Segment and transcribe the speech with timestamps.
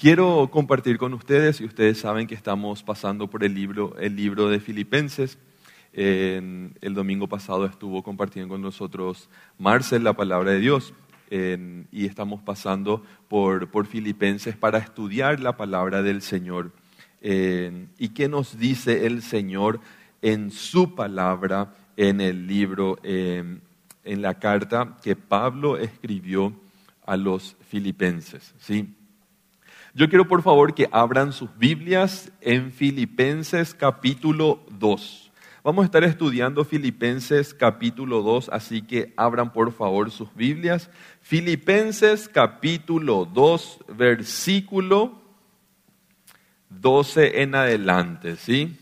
[0.00, 4.48] Quiero compartir con ustedes, y ustedes saben que estamos pasando por el libro, el libro
[4.48, 5.38] de Filipenses.
[5.92, 10.94] el domingo pasado estuvo compartiendo con nosotros Marcel la palabra de Dios
[11.32, 16.70] y estamos pasando por, por, Filipenses para estudiar la palabra del Señor.
[17.20, 19.80] ¿Y qué nos dice el Señor
[20.22, 23.62] en su palabra en el libro, en
[24.04, 26.52] la carta que Pablo escribió
[27.04, 28.54] a los filipenses?
[28.60, 28.94] ¿sí?
[29.98, 35.32] Yo quiero por favor que abran sus Biblias en Filipenses capítulo 2.
[35.64, 40.88] Vamos a estar estudiando Filipenses capítulo 2, así que abran por favor sus Biblias.
[41.20, 45.20] Filipenses capítulo 2, versículo
[46.68, 48.78] 12 en adelante, ¿sí?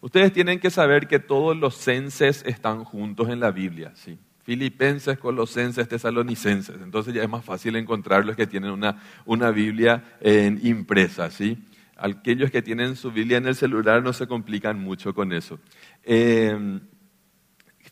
[0.00, 4.18] Ustedes tienen que saber que todos los censes están juntos en la Biblia, ¿sí?
[4.48, 6.76] Filipenses, Colosenses, Tesalonicenses.
[6.82, 11.58] Entonces ya es más fácil encontrarlos que tienen una, una Biblia en impresa, ¿sí?
[11.98, 15.60] Aquellos que tienen su Biblia en el celular no se complican mucho con eso.
[16.02, 16.80] Em,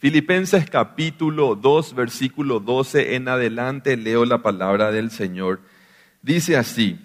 [0.00, 5.61] Filipenses capítulo 2, versículo 12 en adelante, leo la palabra del Señor.
[6.22, 6.98] Dice así,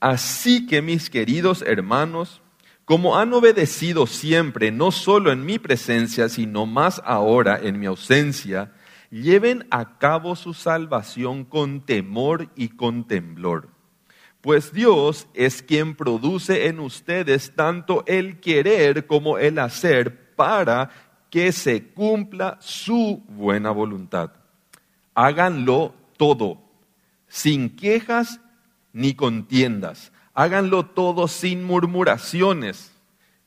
[0.00, 2.42] así que mis queridos hermanos,
[2.84, 8.72] como han obedecido siempre, no solo en mi presencia, sino más ahora en mi ausencia,
[9.10, 13.70] lleven a cabo su salvación con temor y con temblor.
[14.42, 20.90] Pues Dios es quien produce en ustedes tanto el querer como el hacer para
[21.30, 24.32] que se cumpla su buena voluntad.
[25.14, 26.60] Háganlo todo,
[27.28, 28.40] sin quejas
[28.92, 32.90] ni contiendas Háganlo todo sin murmuraciones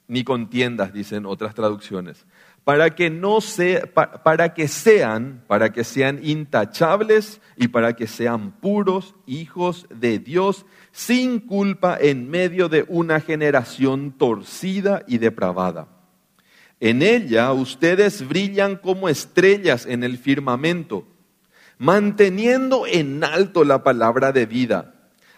[0.08, 2.26] ni contiendas, dicen otras traducciones,
[2.64, 3.40] para que no
[4.24, 10.66] para que sean, para que sean intachables y para que sean puros hijos de Dios
[10.94, 15.90] sin culpa en medio de una generación torcida y depravada.
[16.80, 21.06] En ella ustedes brillan como estrellas en el firmamento,
[21.78, 24.97] manteniendo en alto la palabra de vida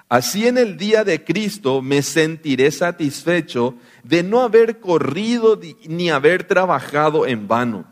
[0.10, 6.46] Así en el día de Cristo me sentiré satisfecho de no haber corrido ni haber
[6.46, 7.86] trabajado en vano.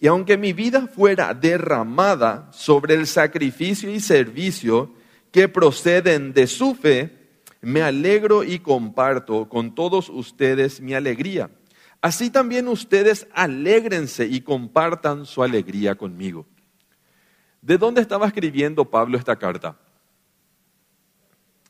[0.00, 4.94] Y aunque mi vida fuera derramada sobre el sacrificio y servicio
[5.30, 7.28] que proceden de su fe,
[7.60, 11.50] me alegro y comparto con todos ustedes mi alegría.
[12.00, 16.46] Así también ustedes alégrense y compartan su alegría conmigo.
[17.60, 19.76] ¿De dónde estaba escribiendo Pablo esta carta?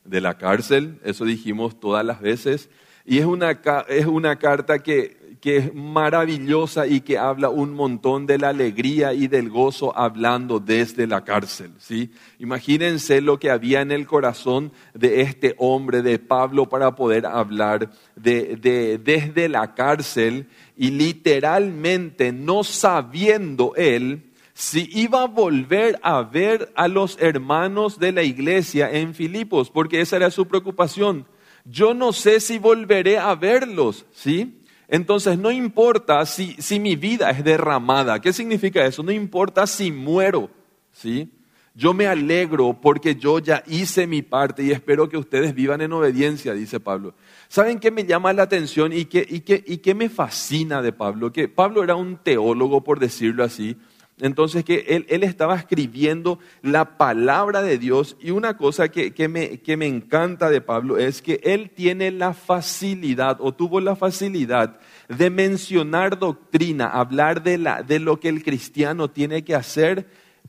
[0.04, 2.70] De la cárcel, eso dijimos todas las veces,
[3.04, 8.26] y es una, es una carta que, que es maravillosa y que habla un montón
[8.26, 11.72] de la alegría y del gozo hablando desde la cárcel.
[11.78, 12.10] ¿sí?
[12.38, 17.90] Imagínense lo que había en el corazón de este hombre, de Pablo, para poder hablar
[18.16, 20.46] de, de, desde la cárcel
[20.76, 24.29] y literalmente no sabiendo él
[24.60, 30.03] si iba a volver a ver a los hermanos de la iglesia en Filipos, porque
[30.03, 31.26] esa era su preocupación.
[31.65, 34.62] Yo no sé si volveré a verlos, ¿sí?
[34.87, 38.21] Entonces no importa si, si mi vida es derramada.
[38.21, 39.03] ¿Qué significa eso?
[39.03, 40.50] No importa si muero,
[40.92, 41.32] ¿sí?
[41.75, 45.94] Yo me alegro porque yo ya hice mi parte y espero que ustedes vivan en
[45.94, 47.15] obediencia, dice Pablo.
[47.48, 50.92] ¿Saben qué me llama la atención y qué, y qué, y qué me fascina de
[50.92, 51.32] Pablo?
[51.32, 53.78] Que Pablo era un teólogo, por decirlo así,
[54.20, 59.76] entonces que él, estaba escribiendo la palabra de Dios y una cosa que, me, que
[59.76, 64.78] me encanta de Pablo es que él tiene la facilidad o tuvo la facilidad
[65.09, 70.06] de mencionar doctrina, hablar de, la, de lo que el cristiano tiene que hacer,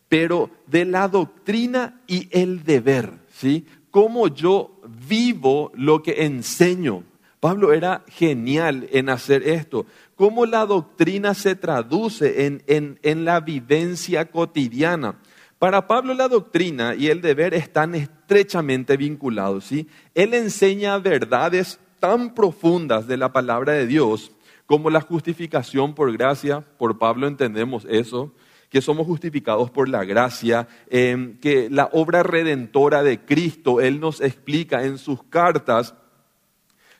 [0.08, 3.66] pero de la doctrina y el deber, ¿sí?
[3.90, 7.04] Cómo yo vivo lo que enseño.
[7.42, 15.16] Pablo era genial en hacer esto cómo la doctrina se traduce en, la vivencia cotidiana.
[15.58, 19.66] Para Pablo la doctrina y el deber están estrechamente vinculados.
[19.66, 19.88] ¿sí?
[20.14, 24.32] Él enseña verdades tan profundas de la palabra de Dios
[24.68, 26.62] como la justificación por gracia.
[26.78, 28.32] Por Pablo entendemos eso,
[28.70, 34.22] que somos justificados por la gracia, em, que la obra redentora de Cristo, Él nos
[34.22, 35.96] explica en sus cartas.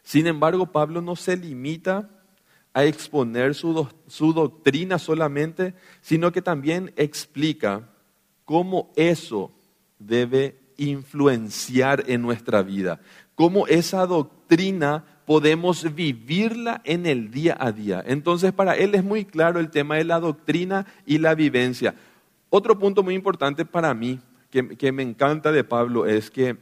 [0.04, 2.10] Sin embargo, Pablo no se limita
[2.74, 3.74] a exponer su,
[4.34, 7.90] doctrina solamente, sino que también explica
[8.46, 9.52] cómo eso
[10.00, 13.02] debe influenciar en nuestra vida,
[13.36, 18.04] cómo esa doctrina podemos vivirla en el día a día.
[18.06, 21.96] Entonces, para él es muy claro el tema de la doctrina y la vivencia.
[22.50, 24.20] Otro punto muy importante para mí,
[24.50, 26.58] que, que me encanta de Pablo, es que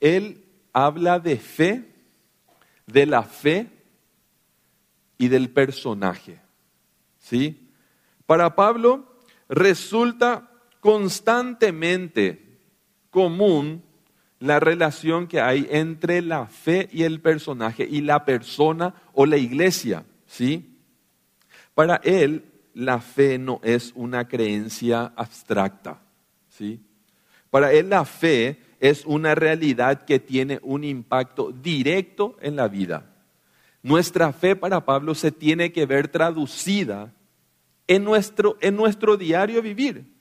[0.00, 1.95] él habla de fe,
[2.86, 3.68] de la fe
[5.18, 6.40] y del personaje.
[7.18, 7.70] ¿Sí?
[8.26, 10.50] Para Pablo resulta
[10.80, 12.60] constantemente
[13.10, 13.82] común
[14.38, 19.38] la relación que hay entre la fe y el personaje y la persona o la
[19.38, 20.78] iglesia, ¿sí?
[21.74, 22.44] Para él
[22.74, 26.00] la fe no es una creencia abstracta,
[26.50, 26.80] ¿sí?
[27.50, 33.12] Para él la fe es una realidad que tiene un impacto directo en la vida.
[33.82, 37.12] Nuestra fe para Pablo se tiene que ver traducida
[37.86, 40.12] en nuestro, en nuestro diario vivir.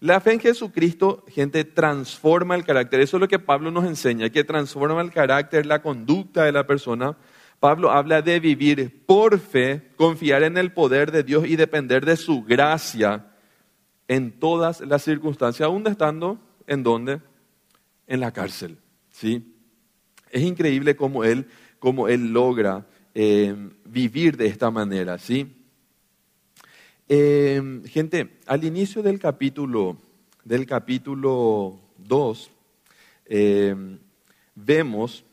[0.00, 3.00] La fe en Jesucristo, gente, transforma el carácter.
[3.00, 6.66] Eso es lo que Pablo nos enseña, que transforma el carácter, la conducta de la
[6.66, 7.16] persona.
[7.58, 12.16] Pablo habla de vivir por fe, confiar en el poder de Dios y depender de
[12.16, 13.26] su gracia
[14.08, 17.20] en todas las circunstancias, aún estando en dónde?
[18.10, 18.76] En la cárcel.
[19.12, 19.54] ¿sí?
[20.32, 21.46] Es increíble cómo él,
[21.78, 22.84] cómo él logra
[23.14, 23.54] eh,
[23.84, 25.16] vivir de esta manera.
[25.16, 25.46] ¿sí?
[27.08, 29.96] Eh, gente, al inicio del capítulo,
[30.44, 32.50] del capítulo 2,
[33.26, 33.76] eh,
[34.56, 35.24] vemos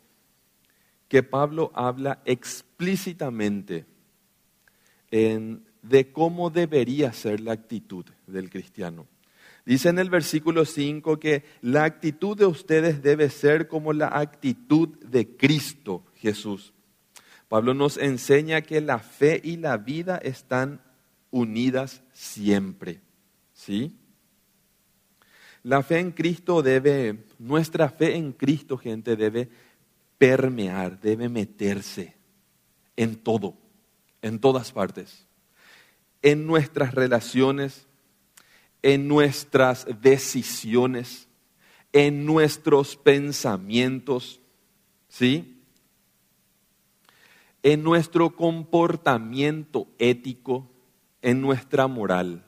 [1.07, 3.85] que Pablo habla explícitamente
[5.09, 9.07] de cómo debería ser la actitud del cristiano.
[9.67, 14.87] Dice en el versículo 5 que la actitud de ustedes debe ser como la actitud
[14.99, 16.73] de Cristo Jesús.
[17.49, 20.79] Pablo nos enseña que la fe y la vida están
[21.31, 23.01] unidas siempre.
[23.51, 23.93] ¿Sí?
[25.63, 29.49] La fe en Cristo debe, nuestra fe en Cristo, gente, debe
[30.17, 32.15] permear, debe meterse
[32.95, 33.57] en todo,
[34.21, 35.27] en todas partes.
[36.21, 37.86] En nuestras relaciones,
[38.81, 41.27] en nuestras decisiones,
[41.93, 44.39] en nuestros pensamientos,
[45.07, 45.61] ¿sí?
[47.63, 50.69] En nuestro comportamiento ético,
[51.21, 52.43] en nuestra moral.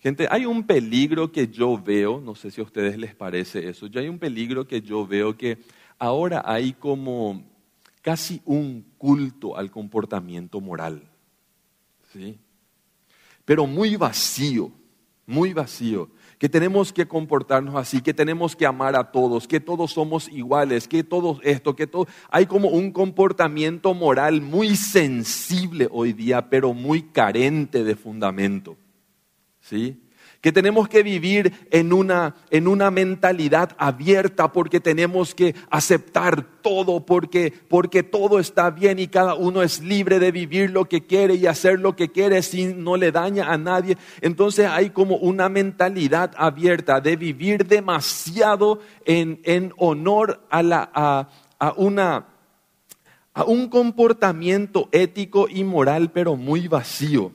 [0.00, 3.86] Gente, hay un peligro que yo veo, no sé si a ustedes les parece eso,
[3.86, 5.58] ya hay un peligro que yo veo que
[5.98, 7.44] ahora hay como
[8.00, 11.02] casi un culto al comportamiento moral.
[12.12, 12.38] ¿Sí?
[13.44, 14.72] Pero muy vacío,
[15.30, 16.10] muy vacío
[16.40, 20.88] que tenemos que comportarnos así, que tenemos que amar a todos, que todos somos iguales,
[20.88, 22.08] que todo esto, que todo...
[22.30, 28.78] Hay como un comportamiento moral muy sensible hoy día, pero muy carente de fundamento.
[29.60, 30.00] ¿Sí?
[30.40, 37.04] Que tenemos que vivir en una, en una mentalidad abierta porque tenemos que aceptar todo,
[37.04, 41.34] porque, porque todo está bien y cada uno es libre de vivir lo que quiere
[41.34, 43.98] y hacer lo que quiere sin no le daña a nadie.
[44.22, 51.28] Entonces hay como una mentalidad abierta de vivir demasiado en, en honor a, la, a,
[51.58, 52.26] a una
[53.32, 57.30] a un comportamiento ético y moral, pero muy vacío.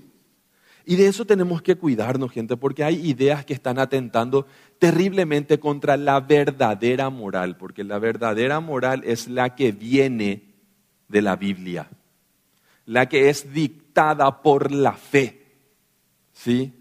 [0.85, 4.45] Y de eso tenemos que cuidarnos, gente, porque hay ideas que están atentando
[4.77, 10.53] terriblemente contra la verdadera moral, porque la verdadera moral es la que viene
[11.07, 11.89] de la Biblia,
[12.85, 15.41] la que es dictada por la fe,
[16.33, 16.71] ¿sí?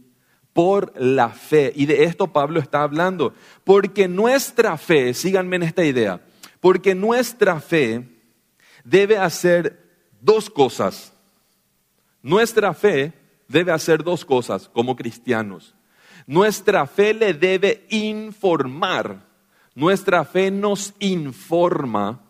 [0.53, 1.73] Por la fe.
[1.75, 3.33] Y de esto Pablo está hablando,
[3.65, 6.21] porque nuestra fe, síganme en esta idea,
[6.61, 8.07] porque nuestra fe
[8.85, 9.83] debe hacer
[10.21, 11.15] dos cosas.
[12.23, 15.75] Nuestra fe debe hacer dos cosas como cristianos.
[16.27, 19.27] Nuestra fe le debe informar.
[19.75, 22.21] Nuestra fe nos informa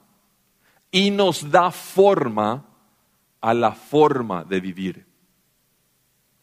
[0.90, 2.64] y nos da forma
[3.40, 5.06] a la forma de vivir.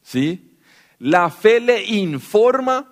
[0.01, 0.57] ¿Sí?
[0.99, 2.87] La fe le informa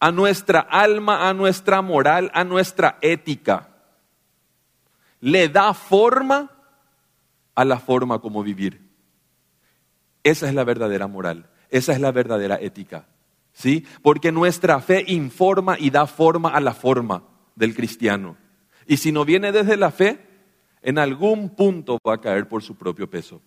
[0.00, 3.68] a nuestra alma, a nuestra moral, a nuestra ética.
[5.20, 6.50] Le da forma
[7.54, 8.91] a la forma como vivir.
[10.24, 13.06] Esa es la verdadera moral, esa es la verdadera ética.
[13.52, 13.86] ¿Sí?
[14.02, 17.24] Porque nuestra fe informa y da forma a la forma
[17.54, 18.36] del cristiano.
[18.86, 20.26] Y si no viene desde la fe,
[20.80, 23.42] en algún punto va a caer por su propio peso.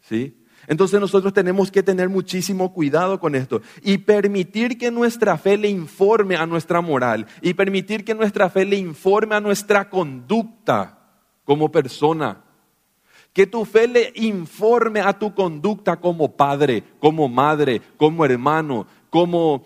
[0.00, 0.44] ¿Sí?
[0.66, 5.68] Entonces nosotros tenemos que tener muchísimo cuidado con esto y permitir que nuestra fe le
[5.68, 10.98] informe a nuestra moral y permitir que nuestra fe le informe a nuestra conducta
[11.44, 12.43] como persona.
[13.34, 19.64] Que tu fe le informe a tu conducta como padre, como madre, como hermano, como,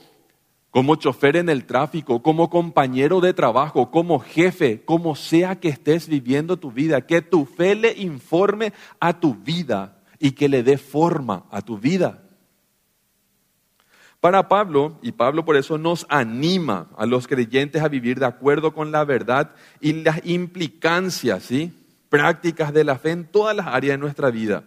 [0.71, 6.09] como chofer en el tráfico, como compañero de trabajo, como jefe, como sea que estés
[6.09, 7.07] viviendo tu vida.
[7.07, 11.79] Que tu fe le informe a tu vida y que le dé forma a tu
[11.79, 12.25] vida.
[14.21, 18.75] Para Pablo, y Pablo por eso nos anima a los creyentes a vivir de acuerdo
[18.75, 21.73] con la verdad y las implicancias ¿sí?
[22.09, 24.65] Prácticas de la fe en todas las áreas de nuestra vida.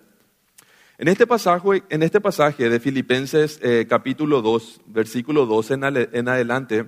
[0.98, 5.74] En este pasaje, en este pasaje de Filipenses eh, capítulo 2, versículo 12
[6.14, 6.86] en adelante,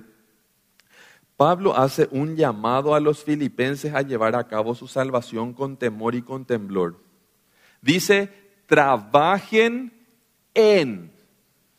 [1.36, 6.14] Pablo hace un llamado a los filipenses a llevar a cabo su salvación con temor
[6.14, 7.00] y con temblor.
[7.82, 8.30] Dice,
[8.66, 9.92] trabajen
[10.54, 11.12] en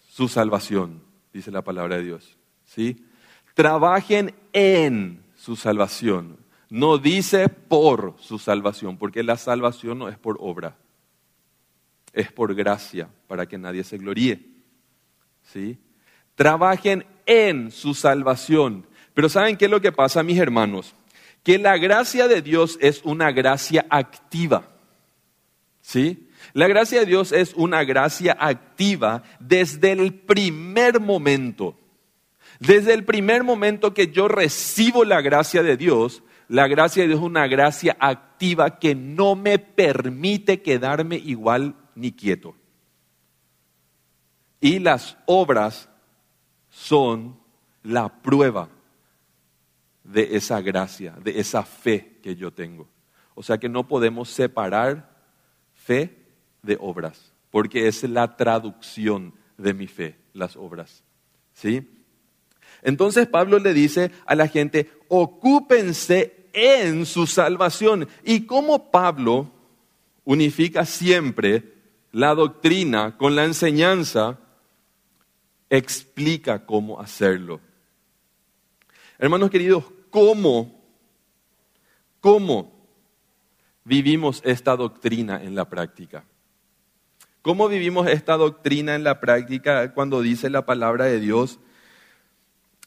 [0.09, 1.01] su salvación,
[1.33, 2.37] dice la palabra de Dios.
[2.65, 3.05] ¿sí?
[3.53, 6.37] Trabajen en su salvación.
[6.69, 10.77] No dice por su salvación, porque la salvación no es por obra,
[12.13, 14.41] es por gracia, para que nadie se gloríe.
[15.43, 15.77] ¿sí?
[16.35, 20.93] Trabajen en su salvación pero ¿saben qué es lo que pasa, mis hermanos?
[21.41, 24.67] Que la gracia de Dios es una gracia activa.
[25.81, 26.27] ¿Sí?
[26.53, 31.79] La gracia de Dios es una gracia activa desde el primer momento.
[32.59, 37.19] Desde el primer momento que yo recibo la gracia de Dios, la gracia de Dios
[37.19, 42.55] es una gracia activa que no me permite quedarme igual ni quieto.
[44.59, 45.89] Y las obras
[46.69, 47.37] son
[47.83, 48.69] la prueba
[50.03, 52.87] de esa gracia, de esa fe que yo tengo.
[53.33, 55.15] O sea que no podemos separar
[55.73, 56.17] fe
[56.61, 61.03] de obras, porque es la traducción de mi fe, las obras.
[61.53, 61.87] ¿Sí?
[62.81, 68.07] Entonces Pablo le dice a la gente, ocúpense en su salvación.
[68.23, 69.51] Y como Pablo
[70.23, 71.73] unifica siempre
[72.11, 74.39] la doctrina con la enseñanza,
[75.69, 77.59] explica cómo hacerlo.
[79.19, 80.81] Hermanos queridos, ¿cómo,
[82.21, 82.71] cómo
[83.83, 86.23] vivimos esta doctrina en la práctica?
[87.41, 91.59] ¿Cómo vivimos esta doctrina en la práctica cuando dice la palabra de Dios?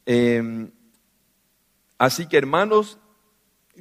[0.05, 0.71] Em,
[1.97, 2.99] así que hermanos,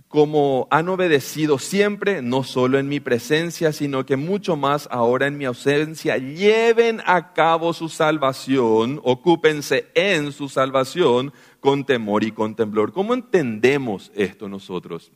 [0.08, 5.38] como han obedecido siempre, no solo en mi presencia, sino que mucho más ahora en
[5.38, 12.56] mi ausencia, lleven a cabo su salvación, ocúpense en su salvación con temor y con
[12.56, 12.94] temblor.
[12.94, 15.12] ¿Cómo entendemos esto nosotros?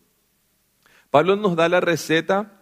[1.09, 2.59] Pablo nos da la receta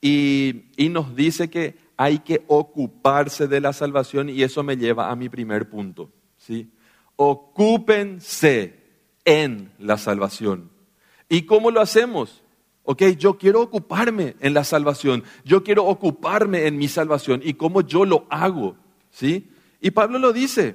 [0.00, 5.10] y, y nos dice que hay que ocuparse de la salvación y eso me lleva
[5.10, 6.10] a mi primer punto.
[6.38, 6.70] ¿sí?
[7.16, 8.80] Ocúpense
[9.24, 10.69] en la salvación.
[11.30, 12.42] ¿Y cómo lo hacemos?
[12.82, 17.40] Ok, yo quiero ocuparme en la salvación, yo quiero ocuparme en mi salvación.
[17.44, 18.76] ¿Y cómo yo lo hago?
[19.10, 19.48] ¿Sí?
[19.80, 20.74] Y Pablo lo dice.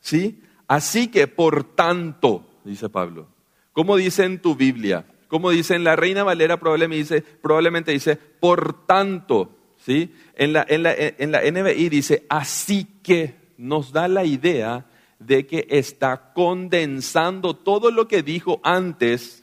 [0.00, 0.40] ¿Sí?
[0.68, 3.26] Así que, por tanto, dice Pablo,
[3.72, 5.04] ¿cómo dice en tu Biblia?
[5.26, 6.60] ¿Cómo dice en la Reina Valera?
[6.60, 9.56] Probablemente dice, probablemente dice, por tanto.
[9.84, 10.14] ¿Sí?
[10.36, 14.86] En la, en, la, en la NBI dice, así que nos da la idea
[15.18, 19.39] de que está condensando todo lo que dijo antes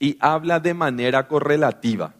[0.00, 2.14] y habla de manera correlativa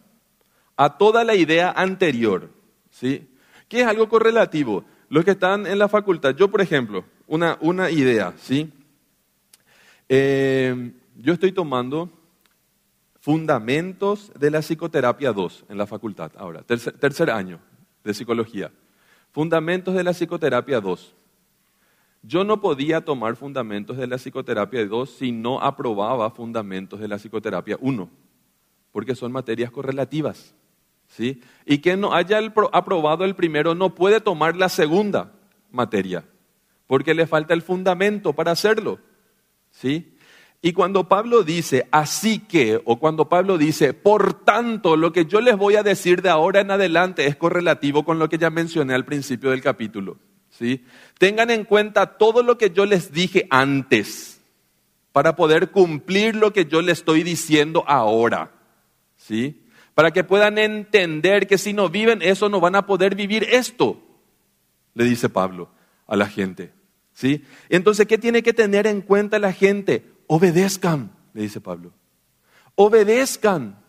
[0.77, 2.49] a toda la idea anterior.
[2.91, 3.27] ¿sí?
[3.67, 4.85] ¿Qué es algo correlativo?
[5.09, 8.71] Los que están en la facultad, yo por ejemplo, una, una idea, ¿sí?
[10.07, 12.09] Eh, yo estoy tomando
[13.19, 17.59] fundamentos de la psicoterapia 2 en la facultad, ahora, tercer, tercer año
[18.03, 18.71] de psicología.
[19.31, 21.15] Fundamentos de la psicoterapia 2.
[22.23, 27.17] Yo no podía tomar fundamentos de la psicoterapia 2 si no aprobaba fundamentos de la
[27.17, 28.09] psicoterapia 1,
[28.91, 30.53] porque son materias correlativas.
[31.07, 31.41] ¿sí?
[31.65, 32.39] Y quien no haya
[32.71, 35.31] aprobado el primero no puede tomar la segunda
[35.71, 36.23] materia,
[36.85, 38.99] porque le falta el fundamento para hacerlo.
[39.71, 40.15] ¿sí?
[40.61, 45.41] Y cuando Pablo dice, así que, o cuando Pablo dice, por tanto, lo que yo
[45.41, 48.93] les voy a decir de ahora en adelante es correlativo con lo que ya mencioné
[48.93, 50.17] al principio del capítulo.
[51.17, 54.41] Tengan en cuenta todo lo que yo les dije antes
[55.11, 58.51] para poder cumplir lo que yo les estoy diciendo ahora.
[59.17, 59.63] ¿Sí?
[59.93, 64.01] Para que puedan entender que si no viven eso no van a poder vivir esto,
[64.93, 65.69] le dice Pablo
[66.07, 66.73] a la gente.
[67.13, 67.43] ¿Sí?
[67.69, 70.05] Entonces, ¿qué tiene que tener en cuenta la gente?
[70.27, 71.91] Obedezcan, le dice Pablo.
[72.75, 73.80] Obedezcan.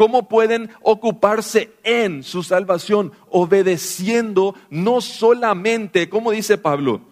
[0.00, 3.12] ¿Cómo pueden ocuparse en su salvación?
[3.28, 7.02] Obedeciendo no solamente, como dice Pablo,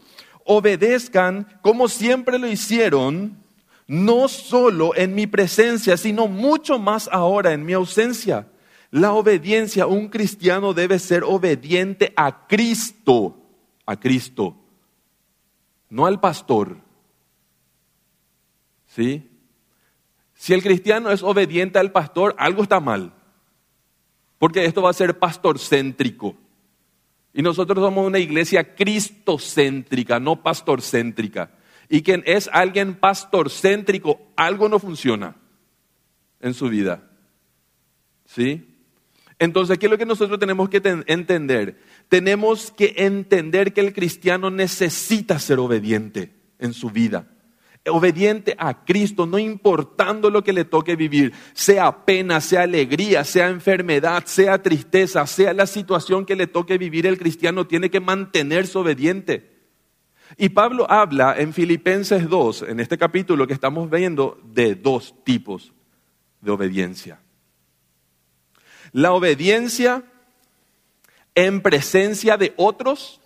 [0.46, 3.44] obedezcan como siempre lo hicieron,
[3.86, 8.48] no solo en mi presencia, sino mucho más ahora en mi ausencia.
[8.90, 13.36] La obediencia, un cristiano debe ser obediente a Cristo,
[13.84, 14.56] a Cristo,
[15.90, 16.78] no al pastor.
[18.86, 19.27] ¿Sí?
[20.38, 23.12] Si el cristiano es obediente al pastor, algo está mal.
[24.38, 26.36] Porque esto va a ser pastorcéntrico.
[27.34, 31.50] Y nosotros somos una iglesia cristocéntrica, no pastorcéntrica.
[31.88, 35.34] Y quien es alguien pastorcéntrico, algo no funciona
[36.40, 37.02] en su vida.
[38.24, 38.76] ¿Sí?
[39.40, 41.80] Entonces, ¿qué es lo que nosotros tenemos que entender?
[42.08, 47.26] Tenemos que entender que el cristiano necesita ser obediente en su vida.
[47.90, 53.48] Obediente a Cristo, no importando lo que le toque vivir, sea pena, sea alegría, sea
[53.48, 58.78] enfermedad, sea tristeza, sea la situación que le toque vivir, el cristiano tiene que mantenerse
[58.78, 59.58] obediente.
[60.36, 65.72] Y Pablo habla en Filipenses 2, en este capítulo que estamos viendo, de dos tipos
[66.40, 67.20] de obediencia.
[68.92, 70.04] La obediencia
[71.34, 73.20] en presencia de otros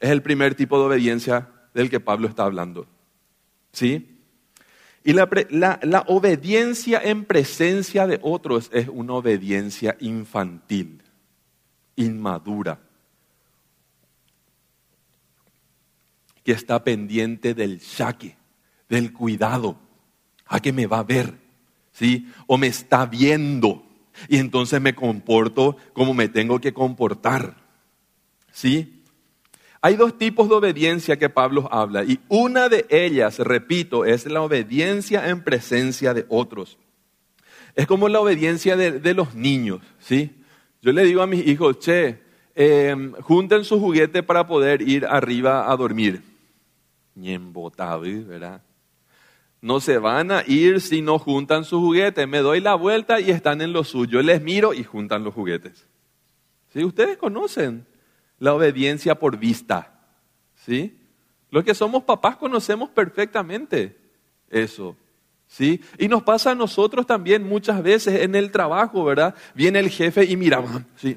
[0.00, 2.86] es el primer tipo de obediencia del que Pablo está hablando.
[3.76, 4.08] ¿Sí?
[5.04, 5.28] Y la,
[5.82, 11.02] la, obediencia en presencia de otros es una obediencia infantil,
[11.94, 12.80] inmadura,
[16.42, 18.38] que está pendiente del saque,
[18.88, 19.78] del cuidado,
[20.46, 21.34] a que me va a ver,
[21.92, 22.32] ¿sí?
[22.46, 23.84] O me está viendo
[24.26, 27.58] y entonces me comporto como me tengo que comportar.
[28.52, 28.95] ¿Sí?
[29.86, 34.42] Hay dos tipos de obediencia que Pablo habla y una de ellas, repito, es la
[34.42, 36.76] obediencia en presencia de otros.
[37.76, 40.42] Es como la obediencia de, los niños, ¿sí?
[40.82, 42.18] Yo le digo a mis hijos, che,
[42.56, 46.20] em, junten su juguete para poder ir arriba a dormir.
[47.14, 48.62] ¿verdad?
[49.60, 52.26] no se van a ir si no juntan sus juguetes.
[52.26, 54.20] Me doy la vuelta y están en lo suyo.
[54.20, 55.86] Les miro y juntan los juguetes.
[56.72, 56.82] ¿Sí?
[56.82, 57.86] Ustedes conocen
[58.38, 59.92] la obediencia por vista.
[60.64, 60.98] ¿Sí?
[61.50, 63.96] Los que somos papás conocemos perfectamente
[64.50, 64.96] eso.
[65.46, 65.80] ¿Sí?
[65.98, 69.34] Y nos pasa a nosotros también muchas veces en el trabajo, ¿verdad?
[69.54, 70.62] Viene el jefe y mira,
[70.96, 71.16] ¿sí?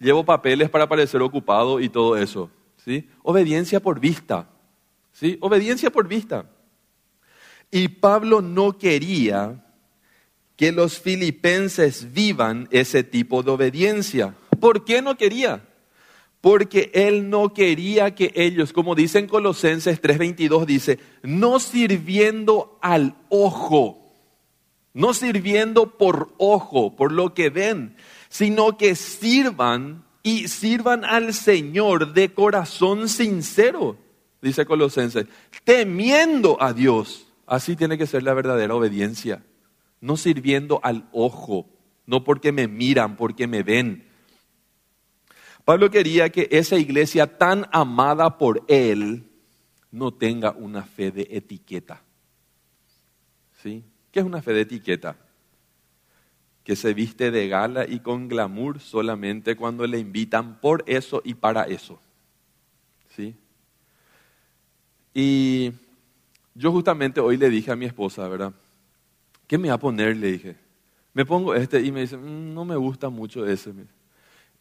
[0.00, 2.50] Llevo papeles para parecer ocupado y todo eso.
[2.84, 3.08] ¿Sí?
[3.22, 4.48] Obediencia por vista.
[5.12, 5.36] ¿Sí?
[5.40, 6.46] Obediencia por vista.
[7.70, 9.64] Y Pablo no quería
[10.56, 14.34] que los filipenses vivan ese tipo de obediencia.
[14.60, 15.67] ¿Por qué no quería?
[16.40, 24.12] Porque él no quería que ellos, como dicen Colosenses 3:22, dice, no sirviendo al ojo,
[24.94, 27.96] no sirviendo por ojo, por lo que ven,
[28.28, 33.96] sino que sirvan y sirvan al Señor de corazón sincero,
[34.40, 35.26] dice Colosenses,
[35.64, 37.26] temiendo a Dios.
[37.46, 39.42] Así tiene que ser la verdadera obediencia.
[40.00, 41.66] No sirviendo al ojo,
[42.06, 44.07] no porque me miran, porque me ven.
[45.68, 49.26] Pablo quería que esa iglesia tan amada por él
[49.90, 52.00] no tenga una fe de etiqueta.
[53.62, 53.84] ¿Sí?
[54.10, 55.18] ¿Qué es una fe de etiqueta?
[56.64, 61.34] Que se viste de gala y con glamour solamente cuando le invitan por eso y
[61.34, 62.00] para eso.
[63.14, 63.36] ¿Sí?
[65.12, 65.72] Y
[66.54, 68.54] yo justamente hoy le dije a mi esposa, ¿verdad?
[69.46, 70.16] ¿Qué me va a poner?
[70.16, 70.56] Le dije.
[71.12, 73.74] Me pongo este y me dice, mm, no me gusta mucho ese.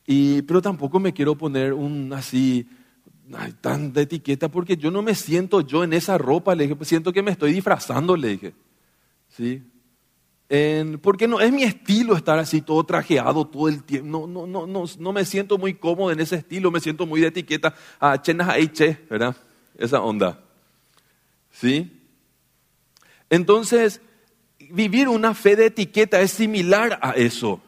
[0.07, 2.67] Y, pero tampoco me quiero poner un así,
[3.61, 6.55] tan de etiqueta, porque yo no me siento yo en esa ropa.
[6.55, 8.53] Le dije, pues siento que me estoy disfrazando, le dije.
[9.29, 9.61] ¿Sí?
[11.01, 14.07] porque no es mi estilo estar así todo trajeado todo el tiempo.
[14.07, 17.19] No, no, no, no, no me siento muy cómodo en ese estilo, me siento muy
[17.19, 17.75] de etiqueta.
[17.99, 19.35] Ah, chenas che, ¿verdad?
[19.77, 20.39] Esa onda.
[21.51, 21.91] ¿Sí?
[23.29, 23.99] Entonces,
[24.71, 27.61] vivir una fe de etiqueta es similar a eso,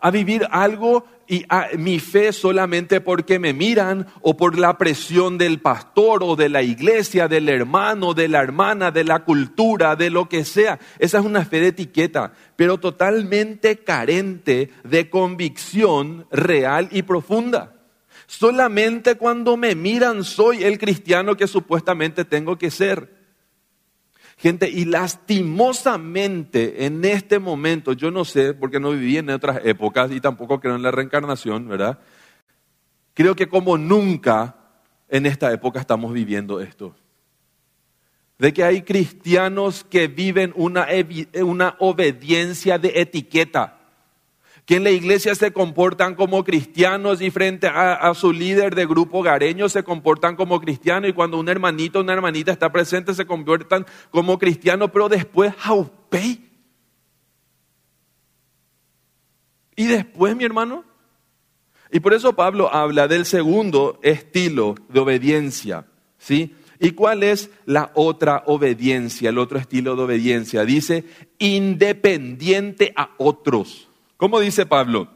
[0.00, 5.36] a vivir algo y a mi fe solamente porque me miran o por la presión
[5.36, 10.08] del pastor o de la iglesia, del hermano, de la hermana, de la cultura, de
[10.08, 10.78] lo que sea.
[10.98, 17.74] Esa es una fe de etiqueta, pero totalmente carente de convicción real y profunda.
[18.26, 23.17] Solamente cuando me miran soy el cristiano que supuestamente tengo que ser.
[24.38, 30.12] Gente, y lastimosamente en este momento, yo no sé, porque no viví en otras épocas
[30.12, 31.98] y tampoco creo en la reencarnación, ¿verdad?
[33.14, 34.54] Creo que como nunca
[35.08, 36.94] en esta época estamos viviendo esto.
[38.38, 40.86] De que hay cristianos que viven una,
[41.42, 43.77] una obediencia de etiqueta
[44.68, 49.22] que en la iglesia se comportan como cristianos y frente a, su líder de grupo
[49.22, 53.24] gareño se comportan como cristianos y cuando un hermanito o una hermanita está presente se
[53.24, 55.54] comportan como cristianos, pero después,
[56.10, 56.50] pay?
[59.74, 60.84] Y después, mi hermano,
[61.90, 65.86] y por eso Pablo habla del segundo estilo de obediencia,
[66.18, 66.54] ¿sí?
[66.78, 70.66] ¿Y cuál es la otra obediencia, el otro estilo de obediencia?
[70.66, 71.06] Dice,
[71.38, 73.87] independiente a otros.
[74.18, 75.08] ¿Cómo dice Pablo?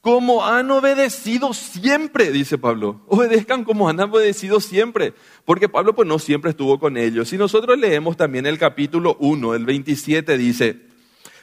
[0.00, 3.02] como han obedecido siempre, dice Pablo.
[3.08, 5.12] Obedezcan como han obedecido siempre.
[5.44, 7.28] Porque Pablo pues no siempre estuvo con ellos.
[7.28, 10.80] Si nosotros leemos también el capítulo 1, el 27 dice,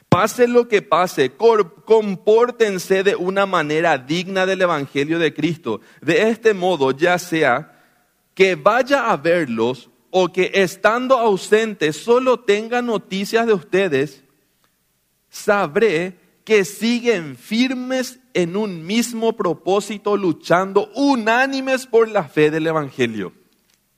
[0.10, 1.34] pase lo que pase,
[1.86, 5.82] compórtense de una manera digna del Evangelio de Cristo.
[6.02, 7.84] De este modo, ya sea
[8.34, 14.24] que vaya a verlos o que estando ausente solo tenga noticias de ustedes,
[15.30, 23.34] sabré que siguen firmes en un mismo propósito, luchando unánimes por la fe del Evangelio,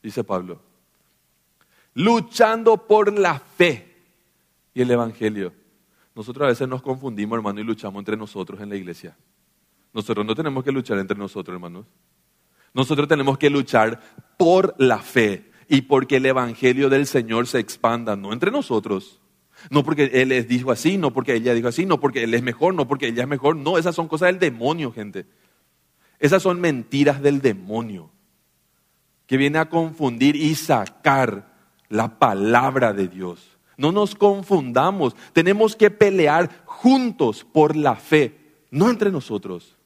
[0.01, 0.61] dice Pablo.
[1.93, 3.95] Luchando por la fe
[4.73, 5.53] y el Evangelio.
[6.15, 9.15] Nosotros a veces nos confundimos, hermano, y luchamos entre nosotros en la iglesia.
[9.93, 11.85] Nosotros no tenemos que luchar entre nosotros, hermanos.
[12.73, 13.99] Nosotros tenemos que luchar
[14.37, 19.19] por la fe y porque el Evangelio del Señor se expanda, no entre nosotros.
[19.69, 22.41] No porque él les dijo así, no porque ella dijo así, no porque él es
[22.41, 23.55] mejor, no porque ella es mejor.
[23.55, 25.25] No, esas son cosas del demonio, gente.
[26.19, 28.11] Esas son mentiras del demonio
[29.27, 31.53] que viene a confundir y sacar
[31.89, 33.57] la palabra de Dios.
[33.77, 38.35] No nos confundamos, tenemos que pelear juntos por la fe,
[38.71, 39.77] no entre nosotros.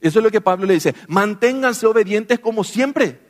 [0.00, 3.20] Eso es lo que Pablo le dice, manténganse obedientes como siempre,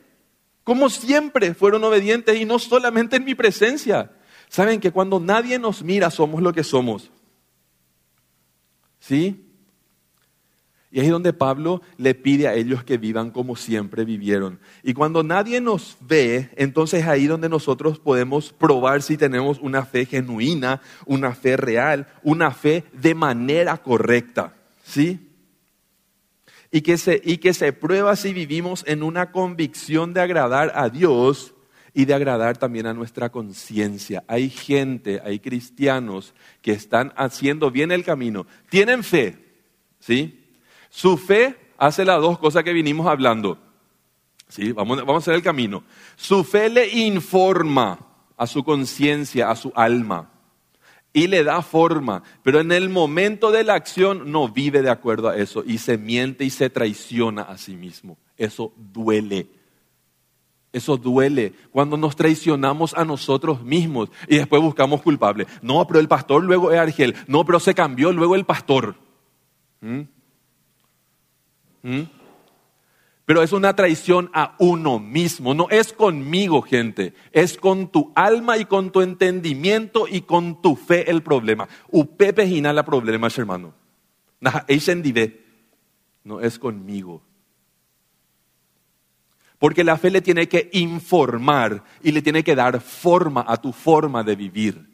[0.63, 4.11] como siempre fueron obedientes y no solamente en mi presencia.
[4.51, 7.09] Saben que cuando nadie nos mira somos lo que somos.
[8.99, 9.47] ¿Sí?
[10.91, 14.59] Y ahí es donde Pablo le pide a ellos que vivan como siempre vivieron.
[14.83, 20.05] Y cuando nadie nos ve, entonces ahí donde nosotros podemos probar si tenemos una fe
[20.05, 24.53] genuina, una fe real, una fe de manera correcta.
[24.83, 25.29] ¿Sí?
[26.71, 30.89] Y que se, y que se prueba si vivimos en una convicción de agradar a
[30.89, 31.53] Dios
[31.93, 34.23] y de agradar también a nuestra conciencia.
[34.27, 39.37] Hay gente, hay cristianos que están haciendo bien el camino, tienen fe,
[39.99, 40.45] ¿sí?
[40.89, 43.57] Su fe hace las dos cosas que vinimos hablando.
[44.47, 44.73] ¿Sí?
[44.73, 45.83] Vamos, vamos a hacer el camino.
[46.17, 47.99] Su fe le informa
[48.35, 50.29] a su conciencia, a su alma,
[51.13, 55.29] y le da forma, pero en el momento de la acción no vive de acuerdo
[55.29, 58.17] a eso y se miente y se traiciona a sí mismo.
[58.37, 59.47] Eso duele.
[60.73, 65.45] Eso duele cuando nos traicionamos a nosotros mismos y después buscamos culpable.
[65.61, 67.15] No, pero el pastor luego es Argel.
[67.27, 68.95] No, pero se cambió luego el pastor.
[69.81, 70.01] ¿Mm?
[71.83, 72.01] ¿Mm?
[73.25, 75.53] Pero es una traición a uno mismo.
[75.53, 77.13] No es conmigo, gente.
[77.31, 81.67] Es con tu alma y con tu entendimiento y con tu fe el problema.
[81.89, 83.73] Upepe la problema, hermano.
[86.23, 87.21] No es conmigo.
[89.61, 93.71] Porque la fe le tiene que informar y le tiene que dar forma a tu
[93.71, 94.89] forma de vivir.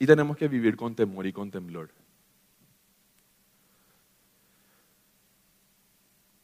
[0.00, 1.90] Y tenemos que vivir con temor y con temblor.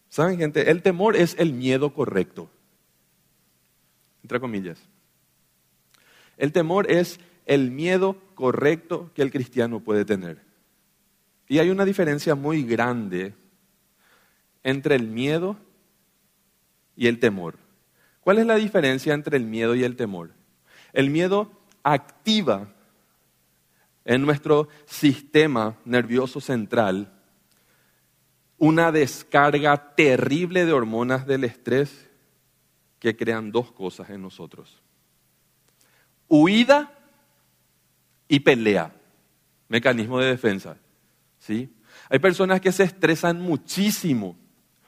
[0.09, 0.71] ¿Saben, gente?
[0.71, 2.49] El temor es el miedo correcto.
[4.23, 4.81] Entre comillas.
[6.37, 10.47] El temor es el miedo correcto que el cristiano puede tener.
[11.49, 13.35] Y hay una diferencia muy grande
[14.62, 15.57] entre el miedo
[16.97, 17.59] y el temor.
[18.21, 20.33] ¿Cuál es la diferencia entre el miedo y el temor?
[20.92, 21.51] El miedo
[21.83, 22.68] activa
[24.05, 27.12] en nuestro sistema nervioso central
[28.59, 32.09] una descarga terrible de hormonas del estrés
[32.99, 34.83] que crean dos cosas en nosotros.
[36.27, 36.92] Huida
[38.27, 38.92] y pelea,
[39.68, 40.77] mecanismo de defensa.
[41.38, 41.73] ¿sí?
[42.11, 44.37] Hay personas que se estresan muchísimo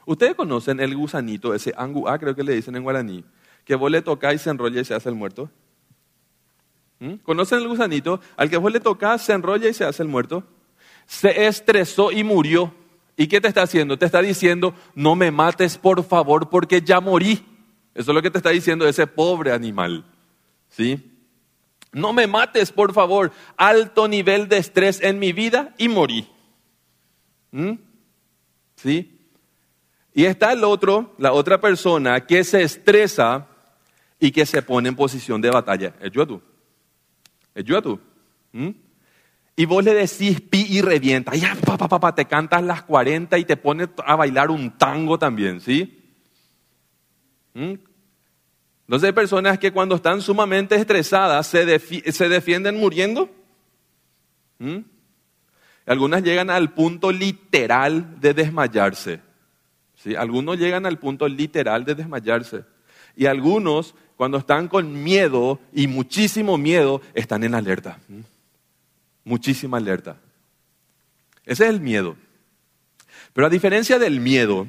[0.05, 3.23] Ustedes conocen el gusanito, ese anguá, creo que le dicen en guaraní,
[3.65, 5.49] que vos le tocás y se enrolla y se hace el muerto.
[6.99, 7.15] ¿Mm?
[7.23, 8.19] ¿Conocen el gusanito?
[8.37, 10.43] Al que vos le tocás, se enrolla y se hace el muerto.
[11.05, 12.73] Se estresó y murió.
[13.17, 13.97] ¿Y qué te está haciendo?
[13.97, 17.45] Te está diciendo, no me mates por favor porque ya morí.
[17.93, 20.05] Eso es lo que te está diciendo ese pobre animal.
[20.69, 21.11] ¿Sí?
[21.91, 23.31] No me mates por favor.
[23.57, 26.27] Alto nivel de estrés en mi vida y morí.
[27.51, 27.73] ¿Mm?
[28.75, 29.20] ¿Sí?
[30.13, 33.47] Y está el otro, la otra persona que se estresa
[34.19, 35.93] y que se pone en posición de batalla.
[36.11, 36.41] Tú.
[37.55, 37.99] Es yo tú.
[38.51, 38.69] ¿Mm?
[39.55, 41.35] Y vos le decís pi y revienta.
[41.35, 45.59] Ya, papá, papá, te cantas las 40 y te pones a bailar un tango también,
[45.61, 45.99] ¿sí?
[47.53, 47.73] ¿Mm?
[48.91, 53.29] Entonces hay personas que cuando están sumamente estresadas se, defienden muriendo.
[54.59, 54.79] ¿Mm?
[55.85, 59.21] Algunas llegan al punto literal de desmayarse.
[60.17, 62.63] Algunos llegan al punto literal de desmayarse.
[63.15, 67.99] Y algunos, cuando están con miedo y muchísimo miedo, están en alerta.
[69.23, 70.17] muchísima alerta.
[71.45, 72.15] Ese es el miedo.
[73.33, 74.67] Pero a diferencia del miedo,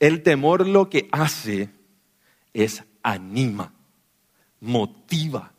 [0.00, 1.70] el temor lo que hace
[2.52, 3.72] es anima,
[4.60, 5.52] motiva,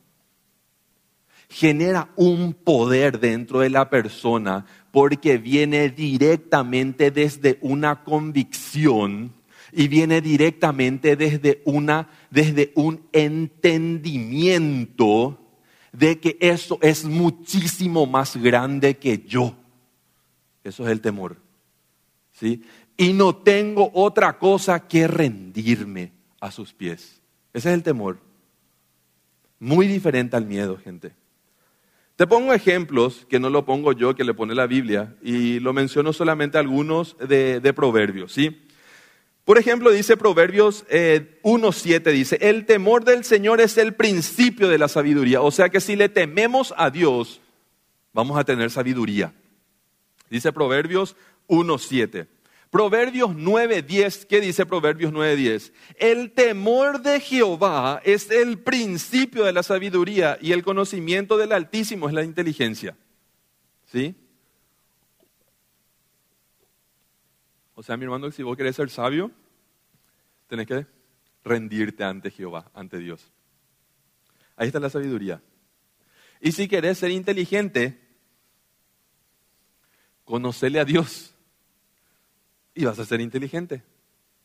[1.49, 9.33] genera un poder dentro de la persona porque viene directamente desde una convicción
[9.71, 15.39] y viene directamente desde, una, desde un entendimiento
[15.91, 19.55] de que eso es muchísimo más grande que yo.
[20.63, 21.37] Eso es el temor.
[22.33, 22.61] ¿Sí?
[22.95, 27.19] Y no tengo otra cosa que rendirme a sus pies.
[27.51, 28.19] Ese es el temor.
[29.59, 31.15] Muy diferente al miedo, gente.
[32.15, 35.73] Te pongo ejemplos que no lo pongo yo, que le pone la Biblia, y lo
[35.73, 38.63] menciono solamente algunos de, de proverbios, ¿sí?
[39.45, 44.77] Por ejemplo, dice Proverbios 1.7, eh, dice, el temor del Señor es el principio de
[44.77, 45.41] la sabiduría.
[45.41, 47.41] O sea que si le tememos a Dios,
[48.13, 49.33] vamos a tener sabiduría.
[50.29, 51.17] Dice Proverbios
[51.49, 52.27] 1.7.
[52.73, 55.71] Proverbios 9.10, ¿qué dice Proverbios 9.10?
[55.95, 62.07] El temor de Jehová es el principio de la sabiduría y el conocimiento del Altísimo
[62.07, 62.97] es la inteligencia.
[63.85, 64.15] ¿Sí?
[67.75, 69.29] O sea, mi hermano, si vos querés ser sabio,
[70.47, 70.87] tenés que
[71.43, 73.31] rendirte ante Jehová, ante Dios.
[74.55, 75.43] Ahí está la sabiduría.
[76.41, 77.99] Y si querés ser inteligente,
[80.25, 81.32] conocele a Dios
[82.75, 83.83] y vas a ser inteligente,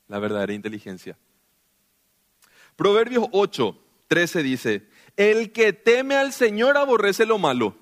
[0.08, 1.16] la verdadera inteligencia.
[2.76, 7.76] Proverbios 8, 13 dice, el que teme al Señor aborrece lo malo.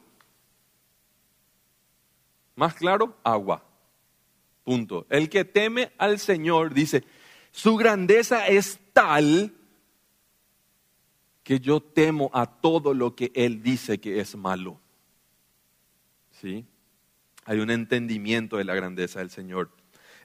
[2.54, 3.62] Más claro, agua.
[4.64, 5.06] Punto.
[5.10, 7.04] El que teme al Señor dice,
[7.52, 9.52] su grandeza es tal
[11.44, 14.80] que yo temo a todo lo que Él dice que es malo.
[16.32, 16.66] ¿Sí?
[17.44, 19.70] Hay un entendimiento de la grandeza del Señor.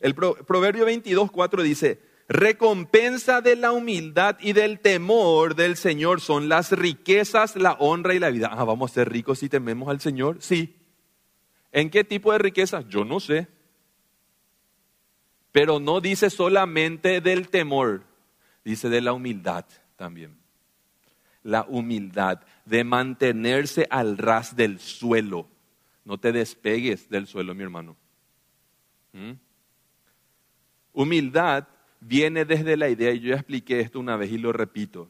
[0.02, 6.50] El Proverbio 22, 4 dice, recompensa de la humildad y del temor del Señor son
[6.50, 8.50] las riquezas, la honra y la vida.
[8.52, 10.38] Ah, vamos a ser ricos si tememos al Señor.
[10.42, 10.76] Sí.
[11.72, 12.82] ¿En qué tipo de riqueza?
[12.90, 13.48] Yo no sé.
[15.52, 18.04] Pero no dice solamente del temor,
[18.66, 20.38] dice de la humildad también.
[21.44, 25.48] La humildad de mantenerse al ras del suelo.
[26.06, 27.98] No te despegues del suelo, mi hermano.
[29.14, 29.32] ¿Mm?
[30.93, 31.67] Humildad
[31.99, 35.10] viene desde la idea, y yo ya expliqué esto una vez y lo repito.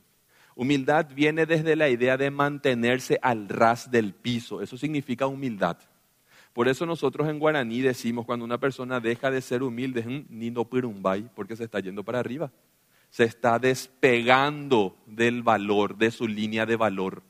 [0.55, 4.61] Humildad viene desde la idea de mantenerse al ras del piso.
[4.61, 5.77] Eso significa humildad.
[6.53, 10.65] Por eso nosotros en guaraní decimos cuando una persona deja de ser humilde, mm, nindo
[10.65, 12.51] pirumbay, porque se está yendo para arriba.
[13.09, 17.23] Se está despegando del valor, de su línea de valor.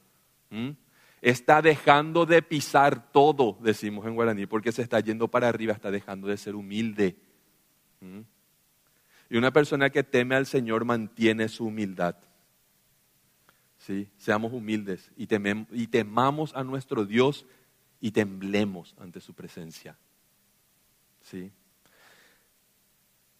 [1.21, 5.91] Está dejando de pisar todo, decimos en guaraní, porque se está yendo para arriba, está
[5.91, 7.15] dejando de ser humilde.
[9.31, 12.17] Y una persona que teme al Señor mantiene su humildad.
[13.77, 14.09] ¿Sí?
[14.17, 15.25] Seamos humildes y,
[15.71, 17.45] y temamos a nuestro Dios
[18.01, 19.95] y temblemos ante su presencia.
[21.21, 21.49] ¿Sí?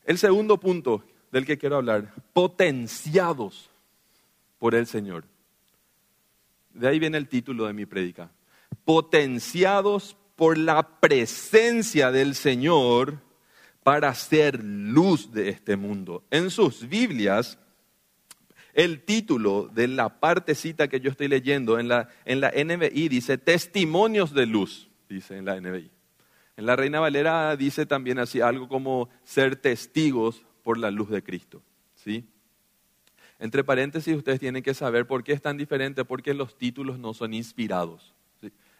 [0.05, 3.69] El segundo punto del que quiero hablar, potenciados
[4.59, 5.25] por el Señor.
[6.73, 8.31] De ahí viene el título de mi prédica.
[8.85, 13.19] Potenciados por la presencia del Señor
[13.83, 16.23] para ser luz de este mundo.
[16.29, 17.57] En sus Biblias
[18.73, 23.37] el título de la partecita que yo estoy leyendo en la, en la NBI dice
[23.37, 25.91] testimonios de luz, dice en la NBI.
[26.57, 31.23] En la Reina Valera dice también así algo como ser testigos por la luz de
[31.23, 31.61] Cristo.
[31.95, 32.25] ¿sí?
[33.39, 37.13] Entre paréntesis, ustedes tienen que saber por qué es tan diferente, porque los títulos no
[37.13, 38.13] son inspirados.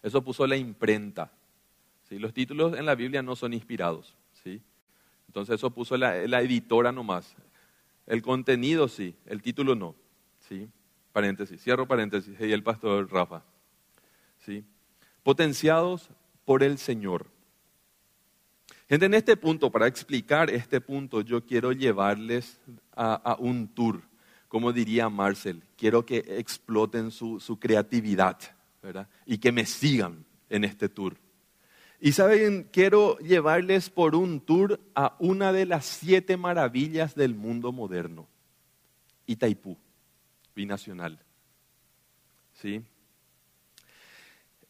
[0.04, 1.32] Eso puso la imprenta.
[2.08, 2.20] ¿sí?
[2.20, 4.16] Los títulos en la Biblia no son inspirados.
[4.44, 4.62] ¿sí?
[5.32, 7.38] Entonces eso puso la, la editora nomás.
[8.06, 9.96] El contenido sí, el título no.
[10.40, 10.68] ¿sí?
[11.14, 13.42] Paréntesis, cierro paréntesis, y el pastor Rafa.
[14.40, 14.66] ¿sí?
[15.24, 16.10] Potenciados
[16.44, 17.28] por el Señor.
[18.90, 22.60] Gente, en este punto, para explicar este punto, yo quiero llevarles
[22.94, 24.02] a, un tour,
[24.50, 25.64] como diría Marcel.
[25.78, 28.38] Quiero que exploten su, su creatividad,
[28.84, 29.08] ¿verdad?
[29.26, 31.16] Y que me sigan en este tour.
[32.04, 37.72] Y saben, quiero llevarles por un tour a una de las siete maravillas del mundo
[37.72, 38.28] moderno,
[39.28, 39.78] Itaipú,
[40.56, 41.20] binacional.
[42.60, 42.82] ¿Sí?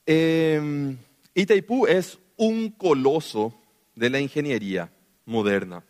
[0.06, 0.98] Em,
[1.34, 3.58] Itaipú es un coloso
[3.96, 4.92] de la ingeniería
[5.26, 5.86] moderna.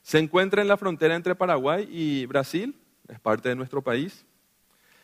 [0.00, 2.74] Se encuentra en la frontera entre Paraguay y Brasil,
[3.06, 4.24] es parte de nuestro país,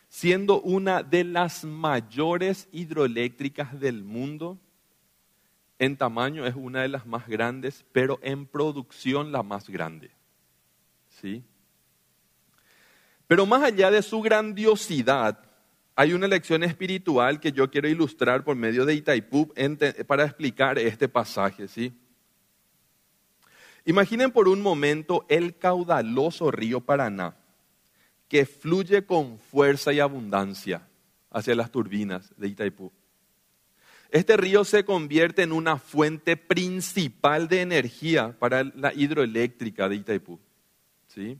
[0.08, 4.58] siendo una de las mayores hidroeléctricas del mundo
[5.78, 10.10] en tamaño es una de las más grandes, pero en producción la más grande.
[11.08, 11.42] ¿Sí?
[13.26, 15.38] Pero más allá de su grandiosidad,
[15.94, 19.52] hay una lección espiritual que yo quiero ilustrar por medio de Itaipú
[20.06, 21.92] para explicar este pasaje, ¿sí?
[23.86, 27.36] Imaginen por un momento el caudaloso río Paraná,
[28.28, 30.86] que fluye con fuerza y abundancia
[31.30, 32.92] hacia las turbinas de Itaipú.
[34.10, 40.38] Este río se convierte en una fuente principal de energía para la hidroeléctrica de Itaipú.
[41.08, 41.38] ¿sí?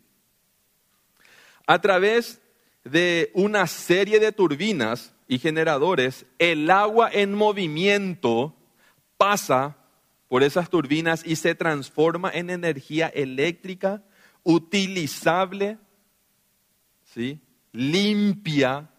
[1.67, 2.41] A través
[2.85, 8.55] de una serie de turbinas y generadores, el agua en movimiento
[9.17, 9.77] pasa
[10.29, 14.03] por esas turbinas y se transforma en energía eléctrica
[14.43, 15.79] utilizable,
[17.05, 17.41] ¿sí?
[17.73, 18.91] limpia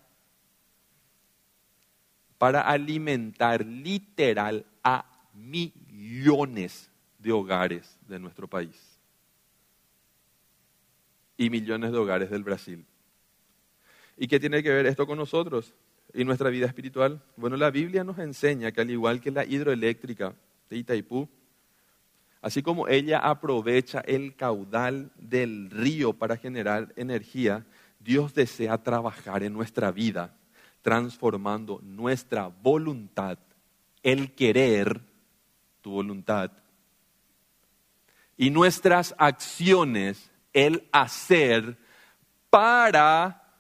[2.38, 9.00] para alimentar literal a millones de hogares de nuestro país
[11.38, 12.86] y millones de hogares del Brasil.
[14.17, 15.73] ¿Y qué tiene que ver esto con nosotros
[16.13, 17.21] y nuestra vida espiritual?
[17.36, 20.34] Bueno, la Biblia nos enseña que al igual que la hidroeléctrica
[20.69, 21.30] de Itaipú,
[22.41, 27.65] así como ella aprovecha el caudal del río para generar energía,
[28.00, 30.37] Dios desea trabajar en nuestra vida
[30.88, 33.38] transformando nuestra voluntad,
[34.04, 35.02] el querer,
[35.82, 36.50] tu voluntad,
[38.38, 41.78] y nuestras acciones, el hacer,
[42.50, 43.52] para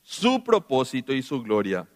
[0.00, 1.88] su propósito y su gloria.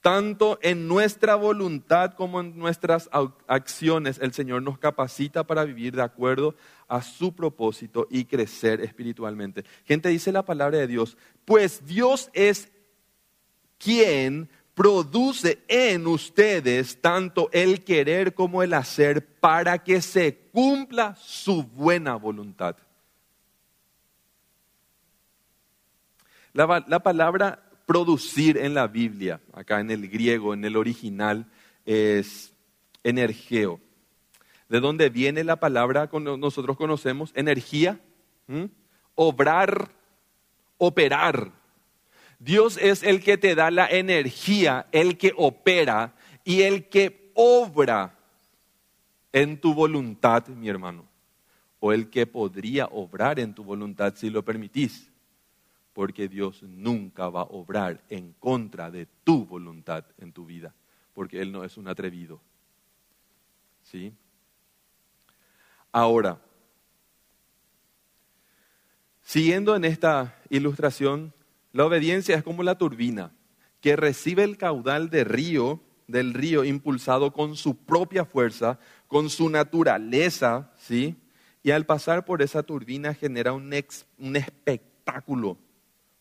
[0.00, 3.10] Tanto en nuestra voluntad como en nuestras
[3.48, 6.54] acciones, el Señor nos capacita para vivir de acuerdo
[6.86, 9.64] a su propósito y crecer espiritualmente.
[9.84, 12.70] Gente dice la palabra de Dios, pues Dios es
[13.76, 21.64] quien produce en ustedes tanto el querer como el hacer para que se cumpla su
[21.64, 22.76] buena voluntad.
[26.52, 31.46] La, la palabra producir en la Biblia, acá en el griego, en el original,
[31.86, 32.52] es
[33.02, 33.80] energeo.
[34.68, 37.32] ¿De dónde viene la palabra que nosotros conocemos?
[37.34, 37.98] Energía,
[39.14, 39.90] obrar,
[40.76, 41.50] operar.
[42.38, 48.18] Dios es el que te da la energía, el que opera y el que obra
[49.32, 51.06] en tu voluntad, mi hermano,
[51.80, 55.07] o el que podría obrar en tu voluntad si lo permitís
[55.98, 60.72] porque Dios nunca va a obrar en contra de tu voluntad en tu vida,
[61.12, 62.40] porque Él no es un atrevido.
[63.82, 64.12] ¿Sí?
[65.90, 66.40] Ahora,
[69.22, 71.34] siguiendo en esta ilustración,
[71.72, 73.32] la obediencia es como la turbina
[73.80, 79.50] que recibe el caudal de río, del río impulsado con su propia fuerza, con su
[79.50, 81.16] naturaleza, ¿sí?
[81.64, 83.74] Y al pasar por esa turbina genera un,
[84.18, 85.58] un espectáculo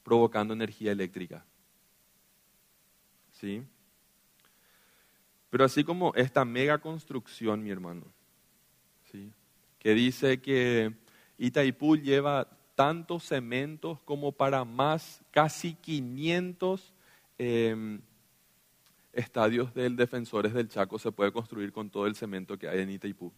[0.07, 1.43] provocando energía eléctrica.
[3.33, 3.61] ¿Sí?
[5.49, 8.05] Pero así como esta mega construcción, mi hermano,
[9.11, 9.33] ¿sí?
[9.77, 10.93] que dice que
[11.37, 16.93] Itaipú lleva tantos cementos como para más, casi 500
[17.37, 17.99] em,
[19.11, 22.91] estadios del Defensores del Chaco se puede construir con todo el cemento que hay en
[22.91, 23.33] Itaipú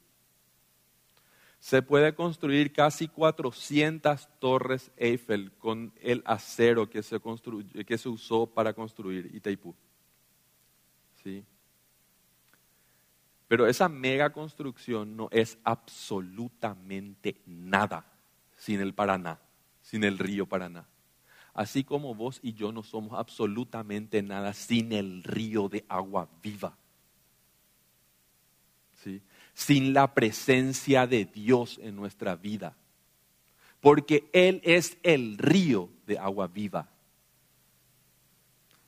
[1.59, 7.19] se puede construir casi 400 torres Eiffel con el acero que se,
[7.85, 9.75] que se usó para construir Itaipú.
[11.21, 11.43] ¿Sí?
[13.49, 18.05] Pero esa mega construcción no es absolutamente nada
[18.55, 19.39] sin el Paraná,
[19.81, 20.87] sin el río Paraná.
[21.53, 26.77] Así como vos y yo no somos absolutamente nada sin el río de agua viva.
[29.03, 29.21] ¿Sí?
[29.53, 32.75] Sin la presencia de Dios en nuestra vida.
[33.81, 36.89] Porque Él es el río de agua viva.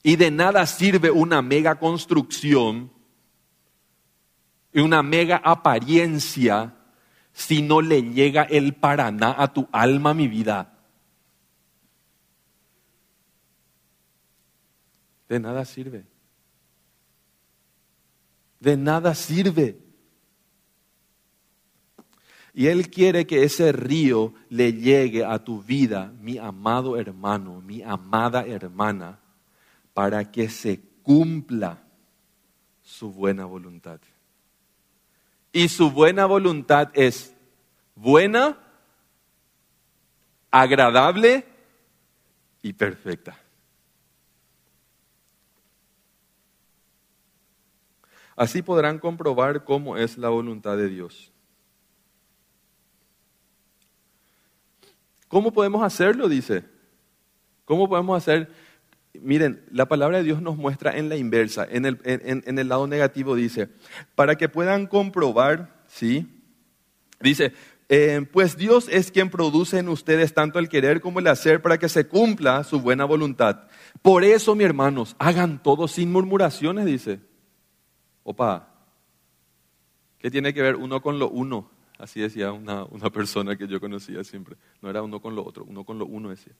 [0.04, 2.92] Y de nada sirve una mega construcción
[4.74, 6.76] y una mega apariencia
[7.34, 10.78] si no le llega el Paraná a tu alma, mi vida.
[15.30, 16.06] De nada sirve.
[18.60, 19.78] De nada sirve.
[22.54, 27.82] Y Él quiere que ese río le llegue a tu vida, mi amado hermano, mi
[27.82, 29.20] amada hermana,
[29.94, 31.82] para que se cumpla
[32.82, 34.00] su buena voluntad.
[35.54, 37.34] Y su buena voluntad es
[37.96, 38.58] buena,
[40.50, 41.46] agradable
[42.62, 43.38] y perfecta.
[48.36, 51.31] Así podrán comprobar cómo es la voluntad de Dios.
[55.32, 56.28] ¿Cómo podemos hacerlo?
[56.28, 56.66] Dice.
[57.64, 58.52] ¿Cómo podemos hacer?
[59.14, 62.86] Miren, la palabra de Dios nos muestra en la inversa, en el, en, el lado
[62.86, 63.70] negativo dice,
[64.14, 66.28] para que puedan comprobar, ¿sí?
[67.22, 67.54] Dice,
[67.88, 71.78] eh, pues Dios es quien produce en ustedes tanto el querer como el hacer para
[71.78, 73.68] que se cumpla su buena voluntad.
[74.02, 77.22] Por eso, mis hermanos, hagan todo sin murmuraciones, dice.
[78.24, 78.68] Opa,
[80.20, 81.71] ¿qué tiene que ver uno con lo uno?
[82.02, 84.56] Así decía una, una persona que yo conocía siempre.
[84.82, 86.54] No era uno con lo otro, uno con lo uno decía.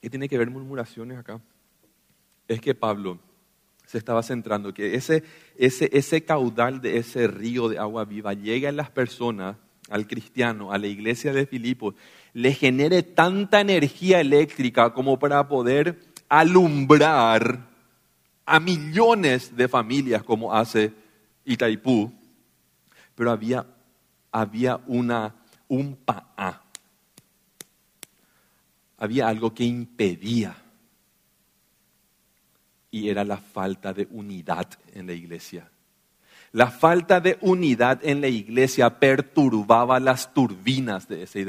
[0.00, 1.40] ¿Qué tiene que ver murmuraciones acá?
[2.46, 3.18] Es que Pablo
[3.84, 5.24] se estaba centrando, que ese,
[5.56, 9.56] ese, ese caudal de ese río de agua viva llegue a las personas,
[9.88, 11.96] al cristiano, a la iglesia de Filipos,
[12.32, 15.98] le genere tanta energía eléctrica como para poder
[16.28, 17.66] alumbrar
[18.46, 20.92] a millones de familias como hace
[21.44, 22.19] Itaipú,
[23.20, 23.66] pero había,
[24.32, 25.34] había una,
[25.68, 26.62] un paá,
[28.96, 30.56] había algo que impedía.
[32.90, 35.68] Y era la falta de unidad en la iglesia.
[36.52, 41.40] La falta de unidad en la iglesia perturbaba las turbinas de esa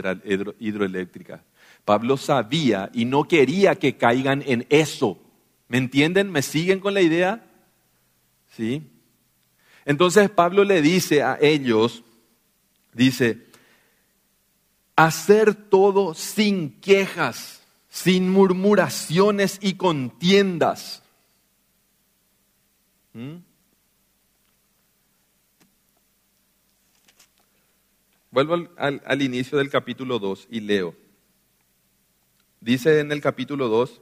[0.60, 1.42] hidroeléctrica.
[1.86, 5.18] Pablo sabía y no quería que caigan en eso.
[5.70, 6.34] ¿Me entienden?
[6.34, 7.46] ¿Me siguen con la idea?
[8.58, 8.91] ¿Sí?
[9.86, 12.04] Entonces Pablo le dice a ellos,
[12.94, 13.46] dice,
[14.96, 21.02] hacer todo sin quejas, sin murmuraciones y contiendas.
[23.14, 23.38] ¿Mm?
[28.32, 30.96] Vuelvo al, inicio del capítulo 2 y leo.
[32.62, 34.00] Dice en el capítulo 2,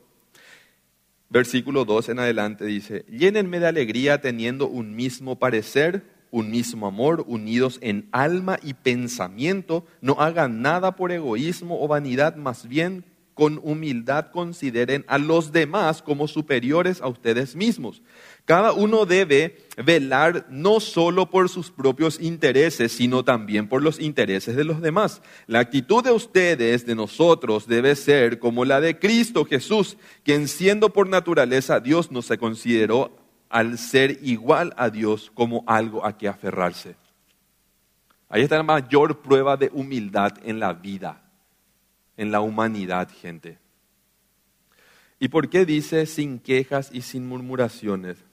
[1.30, 7.24] versículo 2 en adelante, dice, llénenme de alegría teniendo un mismo parecer un mismo amor,
[7.28, 13.04] unidos en alma y pensamiento, no hagan nada por egoísmo o vanidad, más bien
[13.34, 18.02] con humildad consideren a los demás como superiores a ustedes mismos.
[18.50, 24.56] Cada uno debe velar no solo por sus propios intereses, sino también por los intereses
[24.56, 25.22] de los demás.
[25.46, 30.92] La actitud de ustedes, de nosotros, debe ser como la de Cristo Jesús, quien siendo
[30.92, 33.16] por naturaleza Dios no se consideró
[33.50, 36.96] al ser igual a Dios como algo a que aferrarse.
[38.30, 41.22] Ahí está la mayor prueba de humildad en la vida,
[42.18, 43.60] en la humanidad, gente.
[45.20, 48.28] ¿Y por qué dice sin quejas y sin murmuraciones?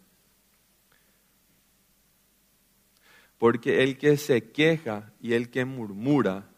[3.38, 6.48] Porque el que se queja y el que murmura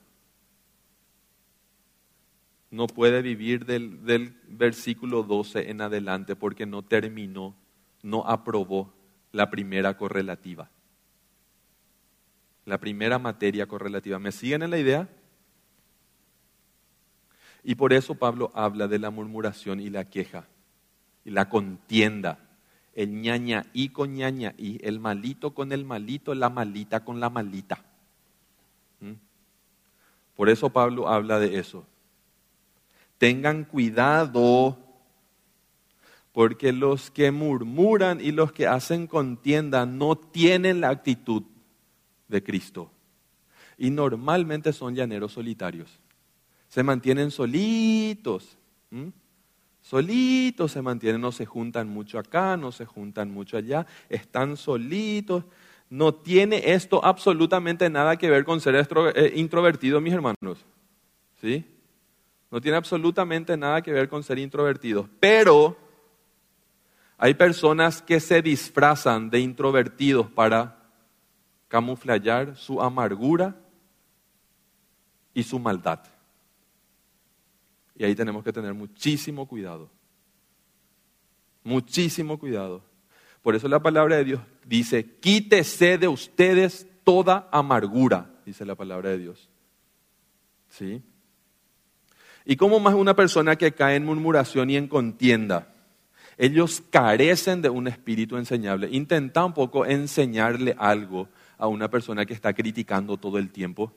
[2.71, 7.55] no puede vivir del, versículo 12 en adelante porque no terminó
[8.03, 8.93] no aprobó
[9.33, 10.71] la primera correlativa.
[12.65, 14.19] La primera materia correlativa.
[14.19, 15.09] ¿Me siguen en la idea?
[17.65, 20.47] Y por eso Pablo habla de la murmuración y la queja
[21.25, 22.48] y la contienda.
[22.99, 27.31] El ñaña y con ñaña y, el malito con el malito, la malita con la
[27.31, 27.85] malita.
[28.99, 29.13] ¿Mm?
[30.35, 31.87] Por eso Pablo habla de eso.
[33.17, 34.77] Tengan cuidado
[36.33, 41.45] porque los que murmuran y los que hacen contienda no tienen la actitud
[42.27, 42.91] de Cristo.
[43.77, 46.01] Y normalmente son llaneros solitarios.
[46.67, 48.59] Se mantienen solitos.
[49.83, 55.45] Solitos se mantienen, no se juntan mucho acá, no se juntan mucho allá, están solitos.
[55.91, 58.75] No tiene esto absolutamente nada que ver con ser
[59.15, 60.65] eh, introvertido, mis hermanos.
[61.41, 61.65] ¿Sí?
[62.51, 65.09] No tiene absolutamente nada que ver con ser introvertidos.
[65.21, 65.77] Pero
[67.17, 70.79] hay personas que se disfrazan de introvertidos para
[71.69, 73.57] camuflar su amargura
[75.35, 76.01] y su maldad.
[77.99, 79.91] Y ahí tenemos que tener muchísimo cuidado.
[81.65, 82.83] Muchísimo cuidado.
[83.43, 89.11] Por eso la palabra de Dios dice, quítese de ustedes toda amargura, dice la palabra
[89.11, 89.49] de Dios.
[90.69, 91.03] ¿Sí?
[92.45, 95.75] ¿Y cómo más una persona que cae en murmuración y en contienda?
[96.37, 98.89] Ellos carecen de un espíritu enseñable.
[98.93, 101.29] Intenta un poco enseñarle algo
[101.59, 103.93] a una persona que está criticando todo el tiempo.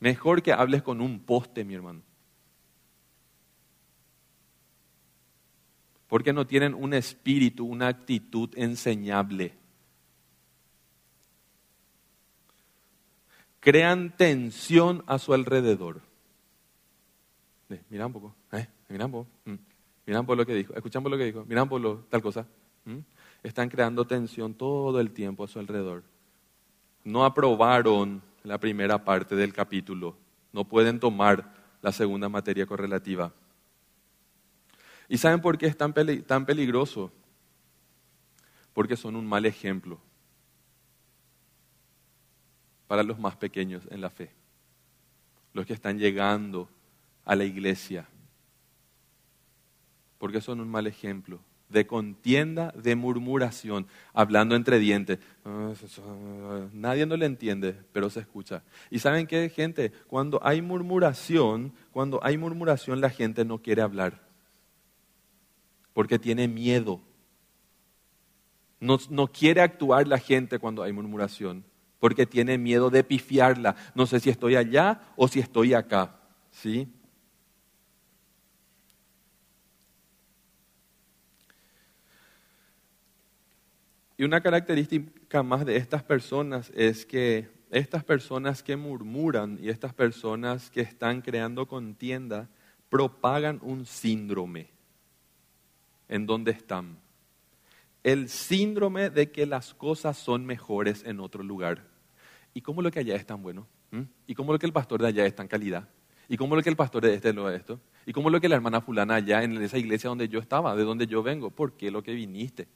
[0.00, 2.02] Mejor que hables con un poste, mi hermano.
[6.06, 9.54] Porque no tienen un espíritu, una actitud enseñable.
[13.60, 16.00] Crean tensión a su alrededor.
[17.90, 18.66] Mira un poco, ¿eh?
[18.88, 19.28] mira un poco.
[19.44, 19.54] Mm.
[20.06, 22.46] Miran por lo que dijo, escuchan por lo que dijo, miran por lo, tal cosa.
[22.86, 23.00] ¿Mm?
[23.42, 26.02] Están creando tensión todo el tiempo a su alrededor.
[27.04, 30.16] No aprobaron la primera parte del capítulo.
[30.52, 33.32] No pueden tomar la segunda materia correlativa.
[35.08, 35.94] ¿Y saben por qué es tan,
[36.26, 37.12] tan peligroso?
[38.74, 40.00] Porque son un mal ejemplo
[42.86, 44.32] para los más pequeños en la fe,
[45.52, 46.68] los que están llegando
[47.24, 48.08] a la iglesia,
[50.18, 55.18] porque son un mal ejemplo de contienda, de murmuración, hablando entre dientes.
[56.72, 58.62] Nadie no le entiende, pero se escucha.
[58.90, 59.92] ¿Y saben qué, gente?
[60.06, 64.20] Cuando hay murmuración, cuando hay murmuración la gente no quiere hablar,
[65.92, 67.00] porque tiene miedo.
[68.80, 71.64] No, no quiere actuar la gente cuando hay murmuración,
[71.98, 73.74] porque tiene miedo de pifiarla.
[73.94, 76.14] No sé si estoy allá o si estoy acá.
[76.50, 76.88] ¿Sí?
[84.18, 89.94] Y una característica más de estas personas es que estas personas que murmuran y estas
[89.94, 92.48] personas que están creando contienda
[92.90, 94.70] propagan un síndrome
[96.08, 96.98] en donde están.
[98.02, 101.84] El síndrome de que las cosas son mejores en otro lugar.
[102.54, 103.68] ¿Y cómo lo que allá es tan bueno?
[103.92, 104.02] ¿Mm?
[104.26, 105.88] ¿Y cómo lo que el pastor de allá es tan calidad?
[106.28, 107.78] ¿Y cómo lo que el pastor de este lo de esto?
[108.04, 110.82] ¿Y cómo lo que la hermana fulana allá en esa iglesia donde yo estaba, de
[110.82, 111.50] donde yo vengo?
[111.50, 112.66] ¿Por qué lo que viniste?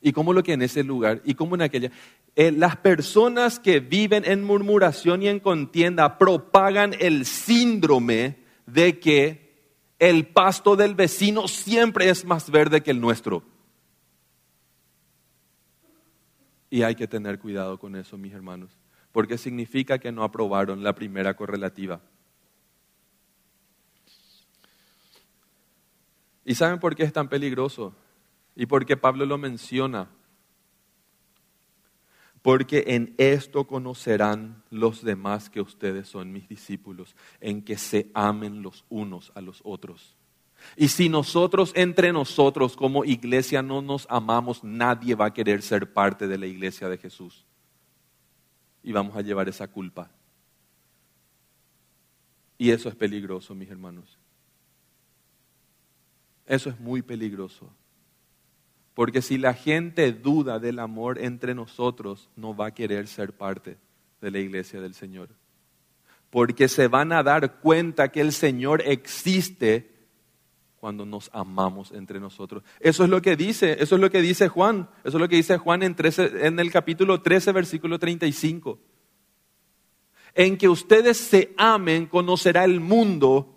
[0.00, 1.90] Y como lo que en ese lugar y como en aquella.
[2.34, 8.36] Eh, las personas que viven en murmuración y en contienda propagan el síndrome
[8.66, 9.46] de que
[9.98, 13.42] el pasto del vecino siempre es más verde que el nuestro.
[16.68, 18.70] Y hay que tener cuidado con eso, mis hermanos,
[19.12, 22.00] porque significa que no aprobaron la primera correlativa.
[26.44, 27.94] ¿Y saben por qué es tan peligroso?
[28.56, 30.08] ¿Y por qué Pablo lo menciona?
[32.40, 38.62] Porque en esto conocerán los demás que ustedes son mis discípulos, en que se amen
[38.62, 40.16] los unos a los otros.
[40.74, 45.92] Y si nosotros entre nosotros como iglesia no nos amamos, nadie va a querer ser
[45.92, 47.44] parte de la iglesia de Jesús.
[48.82, 50.10] Y vamos a llevar esa culpa.
[52.56, 54.18] Y eso es peligroso, mis hermanos.
[56.46, 57.70] Eso es muy peligroso.
[58.96, 63.76] Porque si la gente duda del amor entre nosotros, no va a querer ser parte
[64.22, 65.28] de la iglesia del Señor.
[66.30, 69.90] Porque se van a dar cuenta que el Señor existe
[70.80, 72.62] cuando nos amamos entre nosotros.
[72.80, 75.36] Eso es lo que dice, eso es lo que dice Juan, eso es lo que
[75.36, 75.94] dice Juan en,
[76.40, 78.78] en el capítulo 13, versículo 35.
[80.34, 83.55] En que ustedes se amen, conocerá el mundo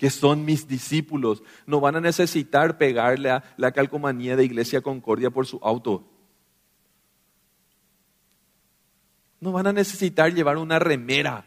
[0.00, 1.42] que son mis discípulos.
[1.66, 6.10] No van a necesitar pegarle a la calcomanía de Iglesia Concordia por su auto.
[9.40, 11.44] No van a necesitar llevar una remera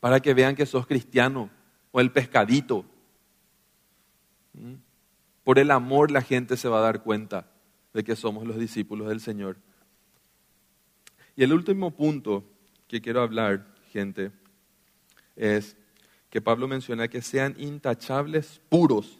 [0.00, 1.50] para que vean que sos cristiano
[1.92, 2.86] o el pescadito.
[4.54, 4.76] ¿Mm?
[5.44, 7.50] Por el amor la gente se va a dar cuenta
[7.92, 9.58] de que somos los discípulos del Señor.
[11.36, 12.46] Y el último punto
[12.88, 14.32] que quiero hablar, gente,
[15.36, 15.76] es
[16.30, 19.18] que Pablo menciona que sean intachables puros.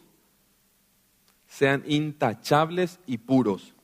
[1.45, 3.75] Sean intachables y puros.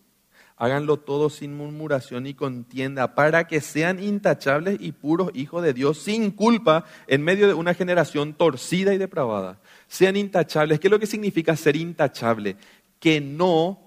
[0.55, 5.99] Háganlo todo sin murmuración y contienda, para que sean intachables y puros hijos de Dios,
[5.99, 9.59] sin culpa, en medio de una generación torcida y depravada.
[9.87, 10.79] Sean intachables.
[10.79, 12.55] ¿Qué es lo que significa ser intachable?
[12.99, 13.79] Que no